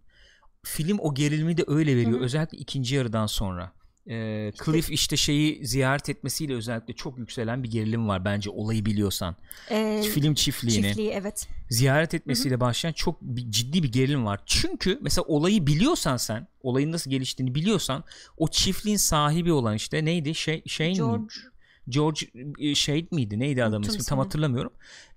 [0.63, 2.17] Film o gerilimi de öyle veriyor.
[2.17, 2.25] Hı-hı.
[2.25, 3.73] Özellikle ikinci yarıdan sonra.
[4.09, 9.37] Ee, Cliff işte şeyi ziyaret etmesiyle özellikle çok yükselen bir gerilim var bence olayı biliyorsan.
[9.71, 10.87] Ee, Film çiftliğini.
[10.87, 11.49] Çiftliği evet.
[11.71, 12.61] Ziyaret etmesiyle Hı-hı.
[12.61, 14.41] başlayan çok bir, ciddi bir gerilim var.
[14.47, 18.05] Çünkü mesela olayı biliyorsan sen, olayın nasıl geliştiğini biliyorsan
[18.37, 20.35] o çiftliğin sahibi olan işte neydi?
[20.35, 21.35] Şey şey George
[21.89, 22.27] George
[22.75, 23.39] Shade miydi?
[23.39, 24.05] Neydi adamın ismi?
[24.05, 24.73] Tam hatırlamıyorum.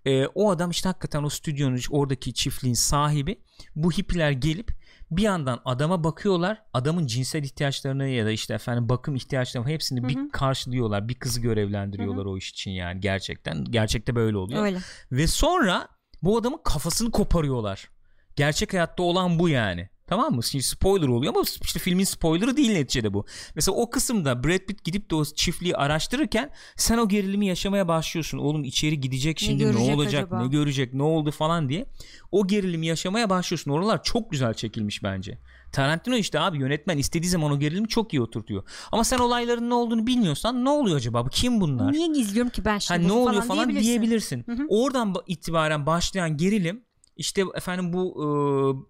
[0.06, 3.41] Ee, o adam işte hakikaten o stüdyonun oradaki çiftliğin sahibi.
[3.76, 9.15] Bu hippiler gelip bir yandan adama bakıyorlar adamın cinsel ihtiyaçlarını ya da işte efendim bakım
[9.15, 10.10] ihtiyaçlarını hepsini Hı-hı.
[10.10, 12.34] bir karşılıyorlar bir kızı görevlendiriyorlar Hı-hı.
[12.34, 14.78] o iş için yani gerçekten gerçekte böyle oluyor Öyle.
[15.12, 15.88] ve sonra
[16.23, 17.89] bu adamın kafasını koparıyorlar
[18.36, 20.43] gerçek hayatta olan bu yani Tamam mı?
[20.43, 23.25] Şimdi spoiler oluyor ama işte filmin spoilerı değil neticede bu.
[23.55, 28.37] Mesela o kısımda Brad Pitt gidip de o çiftliği araştırırken sen o gerilimi yaşamaya başlıyorsun.
[28.37, 30.41] Oğlum içeri gidecek şimdi ne, ne olacak acaba?
[30.41, 31.85] ne görecek ne oldu falan diye.
[32.31, 33.71] O gerilimi yaşamaya başlıyorsun.
[33.71, 35.39] Oralar çok güzel çekilmiş bence.
[35.71, 38.63] Tarantino işte abi yönetmen istediği zaman o gerilimi çok iyi oturtuyor.
[38.91, 41.25] Ama sen olayların ne olduğunu bilmiyorsan ne oluyor acaba?
[41.31, 41.91] Kim bunlar?
[41.91, 43.01] Niye izliyorum ki ben şimdi?
[43.01, 43.87] Ha, ne oluyor falan, falan diyebilirsin.
[43.87, 44.43] diyebilirsin.
[44.45, 44.65] Hı hı.
[44.69, 46.83] Oradan itibaren başlayan gerilim
[47.17, 48.13] işte efendim bu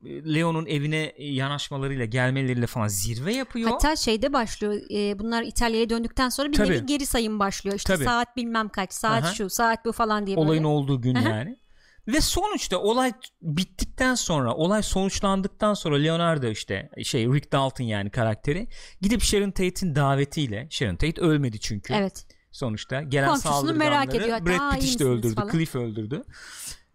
[0.05, 3.69] e, Leo'nun evine yanaşmalarıyla gelmeleriyle falan zirve yapıyor.
[3.69, 4.73] Hatta şeyde başlıyor.
[4.91, 6.69] E, bunlar İtalya'ya döndükten sonra bir Tabii.
[6.69, 7.77] nevi geri sayım başlıyor.
[7.77, 8.03] İşte Tabii.
[8.03, 9.33] saat bilmem kaç, saat Aha.
[9.33, 10.47] şu, saat bu falan diye böyle.
[10.47, 11.29] Olayın olduğu gün Aha.
[11.29, 11.59] yani.
[12.07, 18.67] Ve sonuçta olay bittikten sonra, olay sonuçlandıktan sonra Leonardo işte şey Rick Dalton yani karakteri
[19.01, 21.93] gidip Sharon Tate'in davetiyle Sharon Tate ölmedi çünkü.
[21.93, 22.25] Evet.
[22.51, 24.45] Sonuçta gelen saldırganları merak ediyor.
[24.45, 25.51] Brad Pitt işte öldürdü, falan.
[25.51, 26.23] Cliff öldürdü.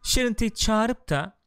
[0.09, 1.39] Sharon Tate çağırıp da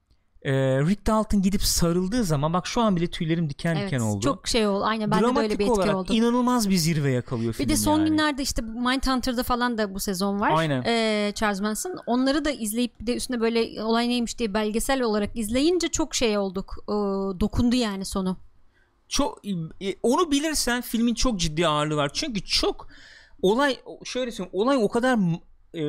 [0.41, 4.21] e, Rick Dalton gidip sarıldığı zaman bak şu an bile tüylerim diken evet, diken oldu.
[4.21, 4.83] Çok şey oldu.
[4.83, 6.13] Aynen ben de böyle bir etki olarak oldu.
[6.13, 8.09] inanılmaz bir zirve yakalıyor film Bir de son yani.
[8.09, 10.51] günlerde işte Mindhunter'da falan da bu sezon var.
[10.55, 10.83] Aynen.
[10.85, 11.97] Ee, Charles Manson.
[12.05, 16.37] Onları da izleyip bir de üstüne böyle olay neymiş diye belgesel olarak izleyince çok şey
[16.37, 16.75] olduk.
[16.83, 16.91] Ee,
[17.39, 18.37] dokundu yani sonu.
[19.07, 19.41] Çok
[19.81, 22.11] e, onu bilirsen filmin çok ciddi ağırlığı var.
[22.13, 22.87] Çünkü çok
[23.41, 25.19] olay şöyle söyleyeyim olay o kadar
[25.73, 25.83] e,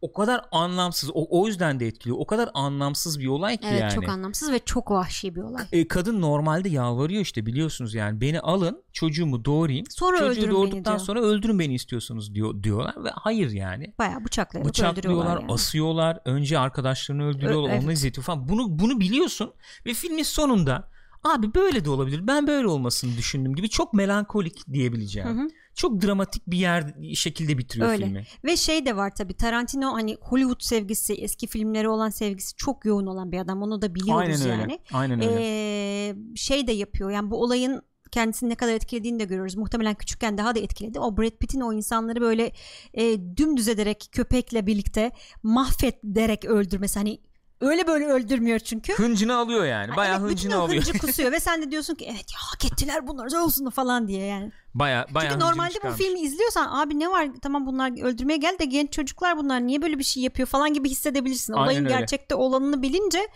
[0.00, 2.16] o kadar anlamsız o, o yüzden de etkiliyor.
[2.20, 3.94] O kadar anlamsız bir olay ki evet, yani.
[3.94, 5.64] çok anlamsız ve çok vahşi bir olay.
[5.72, 9.86] E, kadın normalde yalvarıyor işte biliyorsunuz yani beni alın çocuğumu doğurayım.
[9.90, 13.94] Sonra Çocuğu doğurduktan sonra öldürün beni istiyorsunuz diyor diyorlar ve hayır yani.
[13.98, 15.52] Bayağı bıçaklayarak Bıçaklıyorlar, yani.
[15.52, 16.18] asıyorlar.
[16.24, 17.84] Önce arkadaşlarını öldürüyorlar, Ö- evet.
[17.84, 18.48] onu izletiyor falan.
[18.48, 19.52] Bunu bunu biliyorsun
[19.86, 20.90] ve filmin sonunda
[21.24, 22.26] abi böyle de olabilir.
[22.26, 25.28] Ben böyle olmasını düşündüm gibi çok melankolik diyebileceğim.
[25.28, 25.48] Hı hı
[25.78, 28.04] çok dramatik bir yer şekilde bitiriyor Öyle.
[28.04, 28.24] filmi.
[28.44, 33.06] Ve şey de var tabi Tarantino hani Hollywood sevgisi eski filmleri olan sevgisi çok yoğun
[33.06, 34.62] olan bir adam onu da biliyoruz Aynen yani.
[34.62, 34.78] Öyle.
[34.92, 35.36] Aynen öyle.
[35.40, 39.56] Ee, şey de yapıyor yani bu olayın kendisini ne kadar etkilediğini de görüyoruz.
[39.56, 41.00] Muhtemelen küçükken daha da etkiledi.
[41.00, 42.52] O Brad Pitt'in o insanları böyle
[42.94, 45.10] e, dümdüz ederek köpekle birlikte
[45.42, 46.98] mahvet derek öldürmesi.
[46.98, 47.18] Hani
[47.60, 48.92] Öyle böyle öldürmüyor çünkü.
[48.92, 49.96] Hıncını alıyor yani.
[49.96, 50.84] Bayağı evet, hıncını alıyor.
[50.84, 54.26] Hıncı kusuyor ve sen de diyorsun ki evet ya hak ettiler bunlar olsun falan diye
[54.26, 54.52] yani.
[54.74, 58.64] Baya baya Çünkü normalde bu filmi izliyorsan abi ne var tamam bunlar öldürmeye gel de
[58.64, 61.52] genç çocuklar bunlar niye böyle bir şey yapıyor falan gibi hissedebilirsin.
[61.52, 61.98] Olayın Aynen öyle.
[61.98, 63.28] gerçekte olanını bilince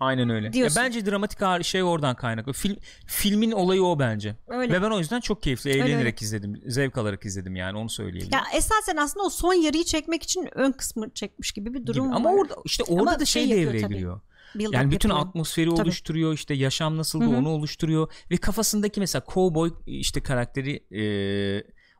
[0.00, 0.58] Aynen öyle.
[0.58, 2.52] Ya bence dramatik şey oradan kaynaklı.
[2.52, 4.36] Film, filmin olayı o bence.
[4.46, 4.72] Öyle.
[4.72, 6.62] Ve ben o yüzden çok keyifli, eğlenerek öyle, izledim.
[6.66, 8.28] Zevk alarak izledim yani onu söyleyeyim.
[8.32, 12.12] Ya esasen aslında o son yarıyı çekmek için ön kısmı çekmiş gibi bir durum gibi.
[12.12, 12.16] var.
[12.16, 14.20] Ama orada işte orada Ama da şey, şey devreye giriyor.
[14.54, 15.28] Yani bütün yapıyor.
[15.28, 15.82] atmosferi tabii.
[15.82, 17.28] oluşturuyor işte yaşam Hı-hı.
[17.28, 21.02] onu oluşturuyor ve kafasındaki mesela cowboy işte karakteri e,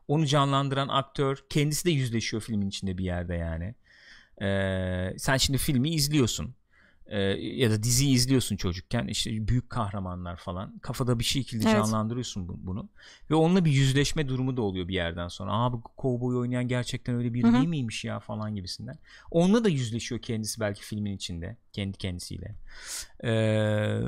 [0.07, 3.75] onu canlandıran aktör kendisi de yüzleşiyor filmin içinde bir yerde yani.
[4.41, 6.56] E, sen şimdi filmi izliyorsun
[7.07, 11.73] e, ya da dizi izliyorsun çocukken işte büyük kahramanlar falan kafada bir şekilde evet.
[11.73, 12.89] canlandırıyorsun bunu
[13.31, 15.51] ve onunla bir yüzleşme durumu da oluyor bir yerden sonra.
[15.53, 18.97] Aa bu kovboy oynayan gerçekten öyle biri değil miymiş ya falan gibisinden.
[19.31, 22.55] Onunla da yüzleşiyor kendisi belki filmin içinde kendi kendisiyle.
[23.23, 24.01] Eee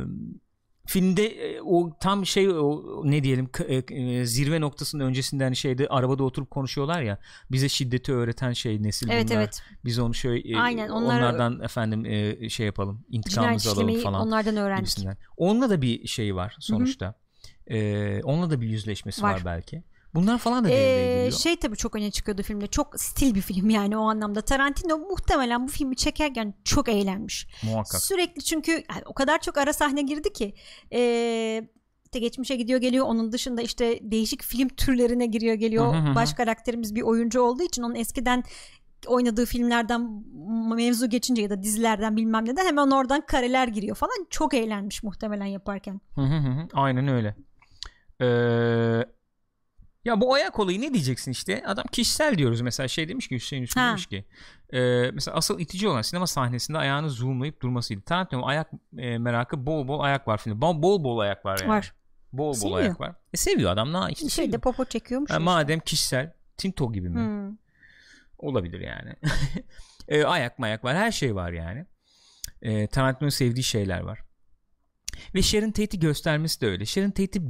[0.90, 5.88] filmde e, o tam şey o, ne diyelim e, e, zirve noktasının öncesinde hani şeyde
[5.88, 7.18] arabada oturup konuşuyorlar ya
[7.52, 9.38] bize şiddeti öğreten şey nesil evet, bunlar.
[9.38, 9.62] Evet.
[9.86, 12.06] Biz onu şöyle Aynen, onlar, onlardan efendim
[12.50, 14.22] şey yapalım intikamımızı alalım falan.
[14.28, 14.86] Onlardan öğrendik.
[14.86, 15.18] Gibisinden.
[15.38, 17.06] Onunla da bir şey var sonuçta.
[17.06, 17.78] Hı-hı.
[17.78, 19.84] Ee, onunla da bir yüzleşmesi var, var belki.
[20.14, 22.68] Bunlar falan da devreye ee, Şey tabii çok öne çıkıyordu filmde.
[22.68, 24.42] Çok stil bir film yani o anlamda.
[24.42, 27.48] Tarantino muhtemelen bu filmi çekerken çok eğlenmiş.
[27.64, 28.02] Muhakkak.
[28.02, 30.54] Sürekli çünkü yani o kadar çok ara sahne girdi ki.
[30.94, 31.70] Ee,
[32.06, 33.06] işte geçmişe gidiyor geliyor.
[33.06, 35.94] Onun dışında işte değişik film türlerine giriyor geliyor.
[35.94, 36.16] Hı hı hı.
[36.16, 38.44] Baş karakterimiz bir oyuncu olduğu için onun eskiden
[39.08, 40.24] oynadığı filmlerden
[40.76, 44.28] mevzu geçince ya da dizilerden bilmem neden hemen oradan kareler giriyor falan.
[44.30, 46.02] Çok eğlenmiş muhtemelen yaparken.
[46.16, 46.68] Hı hı hı.
[46.74, 47.36] Aynen öyle.
[48.22, 48.26] Ee,
[50.06, 51.64] ya bu ayak olayı ne diyeceksin işte?
[51.66, 54.26] Adam kişisel diyoruz mesela şey demiş ki Hüseyin Hüsnü demiş ki
[54.74, 58.02] e, mesela asıl itici olan sinema sahnesinde ayağını zoomlayıp durmasıydı.
[58.02, 60.62] Tarantino ayak e, merakı bol bol ayak var filmde.
[60.62, 61.70] Bol bol, bol ayak var yani.
[61.70, 61.94] Var.
[62.34, 63.16] Bol bol ayak var.
[63.34, 63.94] E seviyor adam.
[63.94, 64.62] Ne işte Şeyde seviyor.
[64.62, 65.30] popo çekiyormuş.
[65.30, 65.44] Yani işte.
[65.44, 67.20] Madem kişisel Tinto gibi mi?
[67.20, 67.58] Hmm.
[68.38, 69.14] Olabilir yani.
[70.08, 70.98] e, ayak mayak var.
[70.98, 71.86] Her şey var yani.
[72.62, 74.20] E, Tarantino'nun sevdiği şeyler var.
[75.36, 76.86] Ve Sharon Tate'i göstermesi de öyle.
[76.86, 77.42] Sharon Tate'i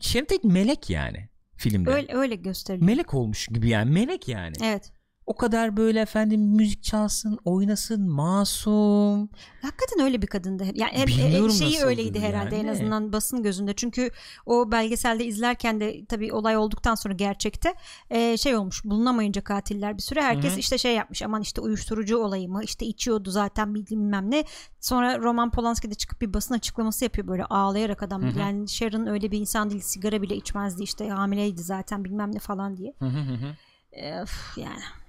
[0.00, 1.90] Sharon Tate melek yani filmde.
[1.90, 2.86] Öyle öyle gösteriyor.
[2.86, 4.56] Melek olmuş gibi yani melek yani.
[4.64, 4.92] Evet
[5.28, 9.28] o kadar böyle efendim müzik çalsın, oynasın, masum.
[9.62, 10.64] Hakikaten öyle bir kadındı.
[10.74, 12.68] Yani hep, e, şeyi öyleydi herhalde yani.
[12.68, 13.74] en azından basın gözünde.
[13.76, 14.10] Çünkü
[14.46, 17.74] o belgeselde izlerken de tabii olay olduktan sonra gerçekte
[18.10, 18.84] e, şey olmuş.
[18.84, 20.60] Bulunamayınca katiller bir süre herkes Hı-hı.
[20.60, 21.22] işte şey yapmış.
[21.22, 22.64] Aman işte uyuşturucu olayı mı?
[22.64, 24.44] İşte içiyordu zaten bilmem ne.
[24.80, 28.22] Sonra Roman Polanski de çıkıp bir basın açıklaması yapıyor böyle ağlayarak adam.
[28.22, 28.38] Hı-hı.
[28.38, 29.82] Yani Sharon öyle bir insan değil.
[29.82, 32.94] Sigara bile içmezdi işte hamileydi zaten bilmem ne falan diye.
[32.98, 33.56] Hı hı
[34.56, 35.07] yani çok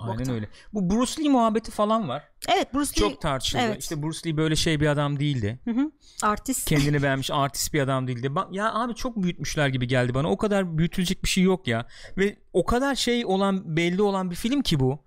[0.00, 0.34] Aynen boktan.
[0.34, 0.48] öyle.
[0.72, 2.22] Bu Bruce Lee muhabbeti falan var.
[2.48, 3.10] Evet Bruce Lee.
[3.10, 3.62] Çok tartışıldı.
[3.62, 3.82] Evet.
[3.82, 5.58] İşte Bruce Lee böyle şey bir adam değildi.
[5.64, 5.90] Hı hı.
[6.22, 6.68] Artist.
[6.68, 8.30] Kendini beğenmiş artist bir adam değildi.
[8.50, 10.30] Ya abi çok büyütmüşler gibi geldi bana.
[10.30, 11.86] O kadar büyütülecek bir şey yok ya.
[12.18, 14.98] Ve o kadar şey olan belli olan bir film ki bu.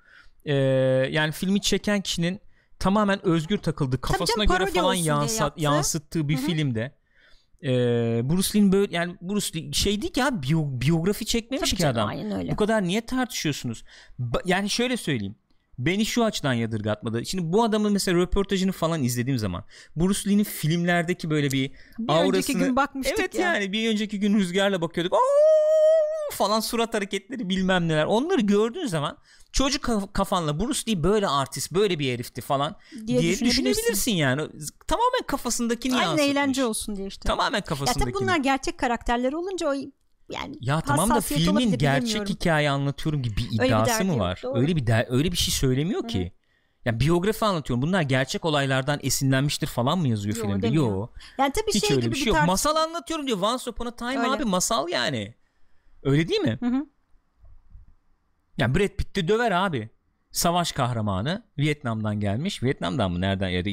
[0.45, 0.53] Ee,
[1.11, 2.39] yani filmi çeken kişinin
[2.79, 4.01] tamamen özgür takıldı.
[4.01, 6.45] Kafasına canım, göre falan yansıt, yansıttığı bir Hı-hı.
[6.45, 6.91] filmde
[7.63, 7.69] e,
[8.29, 11.81] Bruce Lee'nin böyle yani Bruce Lee şey değil ki ya biyo, biyografi çekmemiş Tabii ki
[11.81, 12.39] canım, adam.
[12.39, 12.51] Öyle.
[12.51, 13.83] Bu kadar niye tartışıyorsunuz?
[14.19, 15.35] Ba- yani şöyle söyleyeyim.
[15.79, 17.25] Beni şu açıdan yadırgatmadı.
[17.25, 19.63] Şimdi bu adamın mesela röportajını falan izlediğim zaman
[19.95, 23.53] Bruce Lee'nin filmlerdeki böyle bir, bir aurasını önceki gün bakmıştık Evet ya.
[23.53, 25.13] yani bir önceki gün rüzgarla bakıyorduk.
[25.13, 25.17] Oo!
[26.31, 28.05] Falan surat hareketleri bilmem neler.
[28.05, 29.17] Onları gördüğün zaman
[29.51, 32.75] çocuk kafanla Bruce Lee böyle artist böyle bir herifti falan
[33.07, 34.41] diye, diye düşünebilirsin yani.
[34.87, 36.31] Tamamen kafasındakini Aynen yansıtmış.
[36.31, 37.27] eğlence olsun diye işte.
[37.27, 38.09] Tamamen kafasındakini.
[38.09, 39.73] Ya tabii bunlar gerçek karakterler olunca o
[40.29, 44.41] yani ya tamam da filmin gerçek hikaye anlatıyorum gibi bir iddiası bir mı var?
[44.43, 46.07] Yok, öyle bir der, öyle bir şey söylemiyor Hı-hı.
[46.07, 46.31] ki.
[46.85, 47.81] Yani biyografi anlatıyorum.
[47.81, 50.67] Bunlar gerçek olaylardan esinlenmiştir falan mı yazıyor Yo, filmde?
[50.67, 51.13] Yok.
[51.37, 52.37] Yani tabii Hiç şey öyle gibi bir şey yok.
[52.37, 52.47] Tarz...
[52.47, 53.41] Masal anlatıyorum diyor.
[53.41, 54.29] Once Upon a Time öyle.
[54.29, 55.35] abi masal yani.
[56.07, 56.57] Öyle değil mi?
[56.59, 56.85] Hı hı.
[58.57, 59.89] Yani Brad Pitt de döver abi.
[60.31, 62.63] Savaş kahramanı Vietnam'dan gelmiş.
[62.63, 63.69] Vietnam'dan mı nereden ya da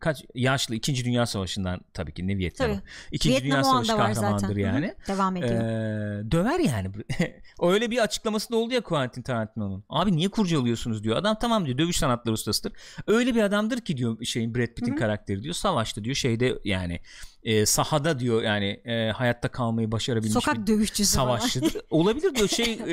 [0.00, 1.04] kaç yaşlı 2.
[1.04, 2.80] Dünya Savaşı'ndan tabii ki ne Vietnam.
[3.12, 3.44] 2.
[3.44, 4.86] Dünya Savaşı kahramandır yani.
[4.86, 5.16] Hı-hı.
[5.16, 5.64] Devam ediyor.
[5.64, 6.90] Ee, döver yani.
[7.62, 9.84] Öyle bir açıklaması da oldu ya Quentin Tarantino'nun.
[9.88, 11.16] Abi niye kurcalıyorsunuz diyor.
[11.16, 12.72] Adam tamam diyor dövüş sanatları ustasıdır.
[13.06, 15.54] Öyle bir adamdır ki diyor şeyin Brad Pitt'in karakteri diyor.
[15.54, 17.00] Savaşta diyor şeyde yani
[17.42, 21.76] e, sahada diyor yani e, hayatta kalmayı başarabilmiş Sokak bir dövüşçüsü savaşçıdır.
[21.90, 22.92] Olabilir diyor şey e,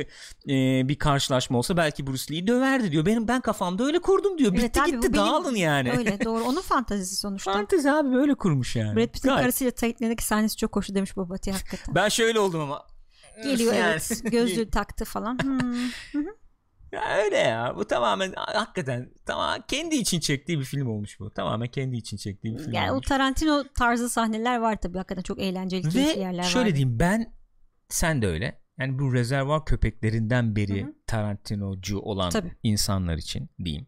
[0.54, 3.06] e, bir karşılaşma olsa belki Bruce Lee'yi döverdi diyor.
[3.06, 4.52] Benim ben kafamda öyle kurdum diyor.
[4.54, 5.92] Evet, Bitti abi, gitti dağılın yani.
[5.92, 6.44] Öyle doğru.
[6.44, 7.54] Onun fantazisi sonuçta.
[7.54, 8.96] Fantezi abi böyle kurmuş yani.
[8.96, 9.42] Brad Pitt'in Gayet.
[9.42, 11.96] karısıyla Titan'daki sahnesi çok hoş demiş Babati hakikaten.
[11.96, 12.86] Ben şöyle oldum ama.
[13.44, 14.22] Geliyor evet.
[14.24, 15.38] Gözlüğü taktı falan.
[15.44, 16.24] Hmm.
[16.92, 17.74] Ya öyle ya.
[17.76, 21.30] Bu tamamen hakikaten tamam kendi için çektiği bir film olmuş bu.
[21.34, 23.06] Tamamen kendi için çektiği bir film yani olmuş.
[23.06, 24.98] o Tarantino tarzı sahneler var tabii.
[24.98, 26.44] Hakikaten çok eğlenceli Ve yerler var.
[26.44, 27.34] şöyle diyeyim ben
[27.90, 28.62] sen de öyle.
[28.80, 30.94] Yani bu rezervuar köpeklerinden beri Hı-hı.
[31.08, 32.52] Tarantinocu olan tabii.
[32.64, 33.88] insanlar için diyeyim.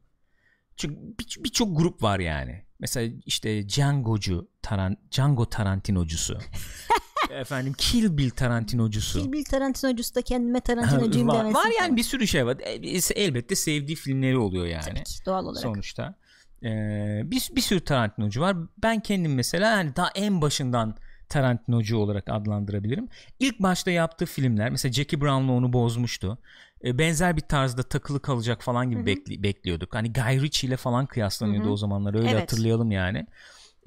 [0.77, 0.95] Çünkü
[1.43, 2.65] birçok bir grup var yani.
[2.79, 6.37] Mesela işte Django'cu, Taran, Django Tarantinocusu.
[7.29, 9.21] efendim Kill Bill Tarantinocusu.
[9.21, 11.53] Kill Bill Tarantinocusu da kendime Tarantinocuyum var, demesin.
[11.53, 12.57] Var yani bir sürü şey var.
[12.59, 14.83] E, elbette sevdiği filmleri oluyor yani.
[14.83, 15.61] Tabii ki, doğal olarak.
[15.61, 16.15] Sonuçta.
[16.63, 18.57] Ee, bir, bir sürü Tarantinocu var.
[18.83, 20.95] Ben kendim mesela hani daha en başından
[21.29, 23.07] Tarantinocu olarak adlandırabilirim.
[23.39, 26.37] İlk başta yaptığı filmler mesela Jackie Brown'la onu bozmuştu.
[26.83, 29.95] Ee, benzer bir tarzda takılı kalacak falan gibi bekli, bekliyorduk.
[29.95, 31.73] Hani Guy Ritchie ile falan kıyaslanıyordu Hı-hı.
[31.73, 32.41] o zamanlar öyle evet.
[32.41, 33.27] hatırlayalım yani.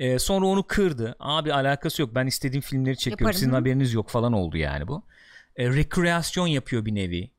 [0.03, 1.17] Ee, sonra onu kırdı.
[1.19, 2.15] Abi alakası yok.
[2.15, 3.23] Ben istediğim filmleri çekiyorum.
[3.23, 3.55] Yaparım, Sizin hı?
[3.55, 5.03] haberiniz yok falan oldu yani bu.
[5.57, 7.31] Ee, rekreasyon yapıyor bir nevi.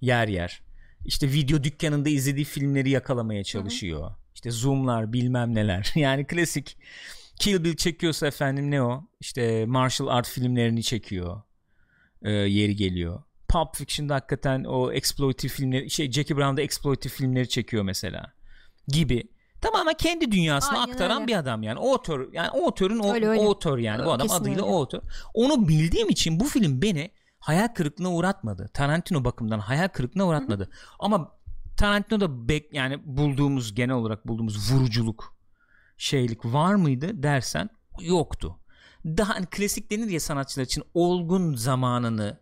[0.00, 0.62] Yer yer.
[1.04, 4.02] İşte video dükkanında izlediği filmleri yakalamaya çalışıyor.
[4.02, 4.16] Hı hı.
[4.34, 5.92] İşte zoomlar bilmem neler.
[5.94, 6.76] yani klasik
[7.36, 9.04] Kill Bill çekiyorsa efendim ne o?
[9.20, 11.42] İşte martial art filmlerini çekiyor.
[12.22, 13.22] Ee, yeri geliyor.
[13.48, 18.32] Pulp Fiction'da hakikaten o exploitive filmleri şey Jackie Brown'da exploitive filmleri çekiyor mesela
[18.88, 19.33] gibi.
[19.64, 21.26] Tamamen kendi dünyasını Aynen aktaran öyle.
[21.26, 21.78] bir adam yani.
[21.78, 23.40] O otör yani o otörün o, Öyle, öyle.
[23.40, 24.04] o otör yani.
[24.04, 24.62] Bu adam adıyla öyle.
[24.74, 25.00] o otör.
[25.34, 28.68] Onu bildiğim için bu film beni hayal kırıklığına uğratmadı.
[28.74, 30.70] Tarantino bakımından hayal kırıklığına uğratmadı.
[30.98, 31.32] Ama
[31.76, 35.36] Tarantino'da bek yani bulduğumuz genel olarak bulduğumuz vuruculuk
[35.96, 38.58] şeylik var mıydı dersen yoktu.
[39.04, 42.38] Daha hani klasik denir ya sanatçılar için olgun zamanını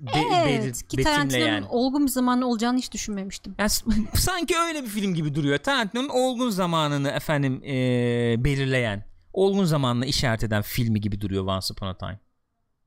[0.00, 1.66] be- Evet belir- ki Tarantino'nun yani.
[1.68, 3.54] olgun bir zamanı olacağını hiç düşünmemiştim.
[3.58, 3.70] Yani
[4.14, 5.58] sanki öyle bir film gibi duruyor.
[5.58, 11.86] Tarantino'nun olgun zamanını efendim eee, belirleyen, olgun zamanını işaret eden filmi gibi duruyor Once Upon
[11.86, 12.20] a Time.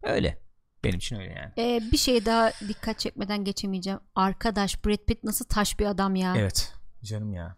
[0.04, 0.42] Öyle.
[0.84, 1.52] Benim için öyle yani.
[1.58, 4.00] Ee, bir şey daha dikkat çekmeden geçemeyeceğim.
[4.16, 6.34] Arkadaş Brad Pitt nasıl taş bir adam ya.
[6.38, 6.74] Evet.
[7.04, 7.58] Canım ya.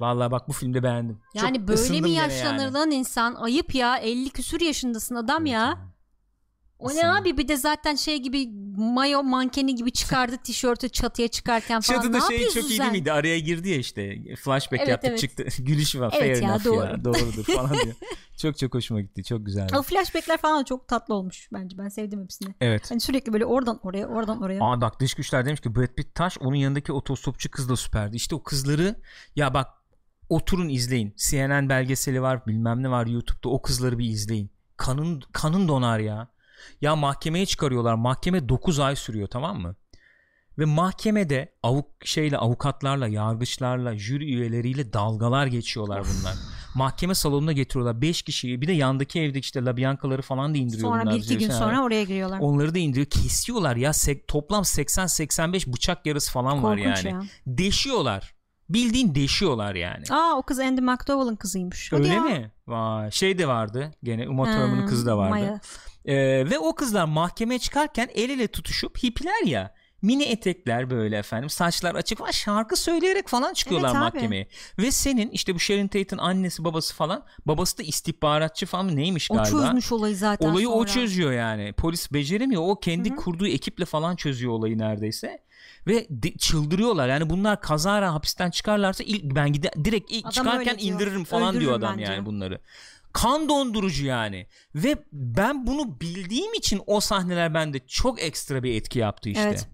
[0.00, 1.20] Vallahi bak bu filmde beğendim.
[1.34, 2.72] Yani Çok böyle mi yaşlanır yani.
[2.74, 3.34] lan insan?
[3.34, 3.96] Ayıp ya.
[3.98, 5.78] 50 küsür yaşındasın adam Evet ya.
[6.78, 11.80] O ne abi bir de zaten şey gibi mayo mankeni gibi çıkardı tişörtü çatıya çıkarken
[11.80, 12.00] falan.
[12.00, 13.12] Çatıda şey çok iyi değil miydi?
[13.12, 14.18] Araya girdi ya işte.
[14.36, 15.18] Flashback Evet, yaptık evet.
[15.18, 15.44] çıktı.
[15.62, 16.14] Gülüşü var.
[16.18, 16.84] Evet Fair ya, doğru.
[16.84, 16.96] ya.
[17.04, 17.94] Doğrudur falan diyor.
[18.36, 19.24] Çok çok hoşuma gitti.
[19.24, 19.78] Çok güzeldi.
[19.78, 21.78] O flashbackler falan çok tatlı olmuş bence.
[21.78, 22.54] Ben sevdim hepsini.
[22.60, 22.90] Evet.
[22.90, 24.64] Hani sürekli böyle oradan oraya oradan oraya.
[24.64, 28.16] Aa bak dış güçler demiş ki Brad Pitt taş onun yanındaki otostopçu kız da süperdi.
[28.16, 28.94] İşte o kızları
[29.36, 29.68] ya bak
[30.28, 31.14] oturun izleyin.
[31.16, 34.50] CNN belgeseli var bilmem ne var YouTube'da o kızları bir izleyin.
[34.76, 36.28] Kanın kanın donar ya.
[36.80, 37.94] Ya mahkemeye çıkarıyorlar.
[37.94, 39.76] Mahkeme 9 ay sürüyor tamam mı?
[40.58, 46.34] Ve mahkemede avuk şeyle avukatlarla, yargıçlarla, jüri üyeleriyle dalgalar geçiyorlar bunlar.
[46.74, 48.60] Mahkeme salonuna getiriyorlar 5 kişiyi.
[48.60, 51.14] Bir de yandaki evdeki işte Labiancaları falan da indiriyor Sonra bunlar.
[51.14, 52.38] bir iki gün sonra oraya giriyorlar.
[52.40, 53.06] Onları da indiriyor.
[53.06, 53.92] Kesiyorlar ya.
[53.92, 57.14] Sek- toplam 80-85 bıçak yarısı falan var Korkunç yani.
[57.14, 57.22] ya.
[57.46, 58.34] Deşiyorlar.
[58.68, 60.04] Bildiğin deşiyorlar yani.
[60.10, 61.92] Aa o kız Andy McDowell'ın kızıymış.
[61.92, 62.22] Hadi Öyle ya.
[62.22, 62.52] mi?
[62.66, 63.10] Vay.
[63.10, 63.90] Şey de vardı.
[64.02, 65.30] Gene Uma Ha, Thurman'ın kızı da vardı.
[65.30, 65.60] Maya.
[66.04, 66.14] Ee,
[66.50, 69.74] ve o kızlar mahkemeye çıkarken el ele tutuşup hippiler ya.
[70.02, 74.04] Mini etekler böyle efendim saçlar açık falan şarkı söyleyerek falan çıkıyorlar Evet abi.
[74.04, 74.48] mahkemeye.
[74.78, 79.34] Ve senin işte bu Sharon Tate'in annesi babası falan babası da istihbaratçı falan neymiş O
[79.34, 79.50] galiba.
[79.50, 80.86] çözmüş olayı zaten Olayı o sonra.
[80.86, 81.72] çözüyor yani.
[81.72, 82.62] Polis beceremiyor.
[82.64, 85.42] O kendi kurduğu ekiple falan çözüyor olayı neredeyse.
[85.86, 87.08] Ve de- çıldırıyorlar.
[87.08, 90.94] Yani bunlar kazara hapisten çıkarlarsa ilk ben gide direkt ilk Adam çıkarken diyor.
[90.94, 92.26] indiririm falan diyor Öldürürüm adam ben yani diyor.
[92.26, 92.60] bunları.
[93.12, 94.46] Kan dondurucu yani.
[94.74, 99.42] Ve ben bunu bildiğim için o sahneler bende çok ekstra bir etki yaptı işte.
[99.42, 99.68] Evet.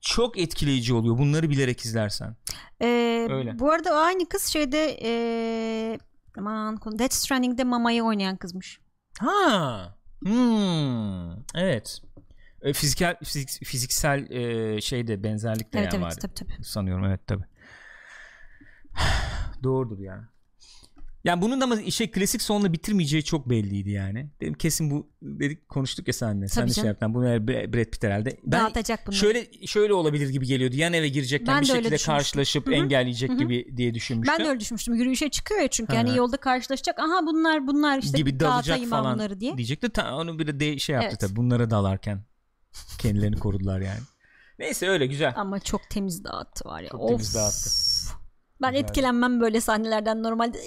[0.00, 2.36] Çok etkileyici oluyor bunları bilerek izlersen.
[2.82, 3.58] Ee, Öyle.
[3.58, 5.98] Bu arada o aynı kız şeyde ee,
[6.38, 8.80] aman Death Stranding'de Mama'yı oynayan kızmış.
[9.18, 9.96] Ha.
[10.24, 11.32] Hmm.
[11.54, 12.00] Evet.
[12.62, 16.20] E, fiziksel fizik- fiziksel e, şeyde benzerlik de Evet yani evet var.
[16.20, 16.64] tabii tabii.
[16.64, 17.44] Sanıyorum evet tabi.
[19.62, 20.28] Doğrudur ya.
[21.24, 24.30] Yani bunun da ama şey klasik sonla bitirmeyeceği çok belliydi yani.
[24.40, 26.48] Dedim kesin bu dedik konuştuk ya seninle.
[26.48, 27.14] Sen de şey yaptın.
[27.14, 28.36] Bunu Brad Pitt herhalde.
[28.44, 29.18] Ben Dağıtacak bunları.
[29.20, 30.76] şöyle şöyle olabilir gibi geliyordu.
[30.76, 32.74] Yan eve girecekken Ben bir de şekilde karşılaşıp Hı hı.
[32.74, 33.38] engelleyecek Hı hı.
[33.38, 34.34] gibi diye düşünmüştüm.
[34.38, 34.94] Ben de öyle düşünmüştüm.
[34.94, 35.94] Yürüyüşe çıkıyor ya çünkü.
[35.94, 36.98] Yani yolda karşılaşacak.
[36.98, 39.56] Aha bunlar bunlar işte gibi dalacak falan bunları diye.
[39.56, 39.90] diyecekti.
[39.90, 41.20] Ta, onu bir de, de şey yaptı Evet.
[41.20, 41.36] tabii.
[41.36, 42.20] Bunlara dalarken
[42.98, 44.00] kendilerini korudular yani.
[44.58, 45.32] Neyse öyle güzel.
[45.36, 46.88] Ama çok temiz dağıttı var ya.
[46.88, 47.08] Çok of.
[47.10, 47.93] temiz dağıttı.
[48.62, 50.58] Ben etkilenmem böyle sahnelerden normalde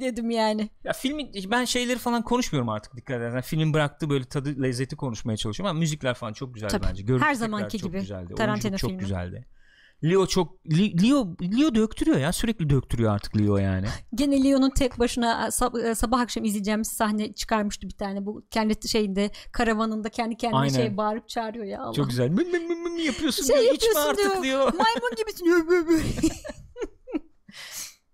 [0.00, 0.70] dedim yani.
[0.84, 3.40] Ya filmin ben şeyleri falan konuşmuyorum artık dikkat edersen.
[3.40, 6.86] Filmin bıraktığı böyle tadı lezzeti konuşmaya çalışıyorum ama müzikler falan çok güzeldi Tabii.
[6.90, 7.02] bence.
[7.02, 8.00] Görüntü Her zamanki çok gibi.
[8.00, 8.34] güzeldi.
[8.34, 9.00] Tarantino çok filmi.
[9.00, 9.46] güzeldi.
[10.04, 13.86] Leo çok Leo Leo döktürüyor ya sürekli döktürüyor artık Leo yani.
[14.14, 18.26] Gene Leo'nun tek başına sab- sabah akşam izleyeceğimiz sahne çıkarmıştı bir tane.
[18.26, 20.74] Bu kendi şeyinde karavanında kendi kendine Aynen.
[20.74, 21.92] şey bağırıp çağırıyor ya Allah.
[21.92, 22.28] Çok güzel.
[22.30, 23.74] Mı mı mı yapıyorsun Şey diyor.
[23.74, 24.60] İçme yapıyorsun artık diyor.
[24.60, 25.46] Maymun gibisin.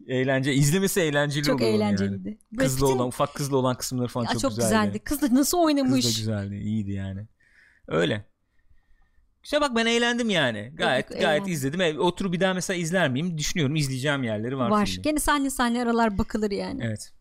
[0.06, 1.82] Eğlence izlemesi eğlenceli çok oluyor yani.
[1.82, 2.38] eğlenceliydi.
[2.58, 4.68] Kızlı Brad olan ufak kızlı olan kısımları falan Ya çok, çok, güzeldi.
[4.68, 4.98] güzeldi.
[4.98, 6.04] Kız da nasıl oynamış.
[6.04, 6.54] Kız da güzeldi.
[6.56, 7.26] iyiydi yani.
[7.88, 8.24] Öyle.
[9.44, 10.72] İşte bak ben eğlendim yani.
[10.74, 11.52] Gayet yok, gayet eğlendim.
[11.52, 12.00] izledim.
[12.00, 13.38] Oturup bir daha mesela izler miyim?
[13.38, 14.70] Düşünüyorum izleyeceğim yerleri var.
[14.70, 14.86] Var.
[14.86, 15.02] filmin.
[15.02, 16.80] Gene sahne sahne aralar bakılır yani.
[16.84, 17.12] Evet.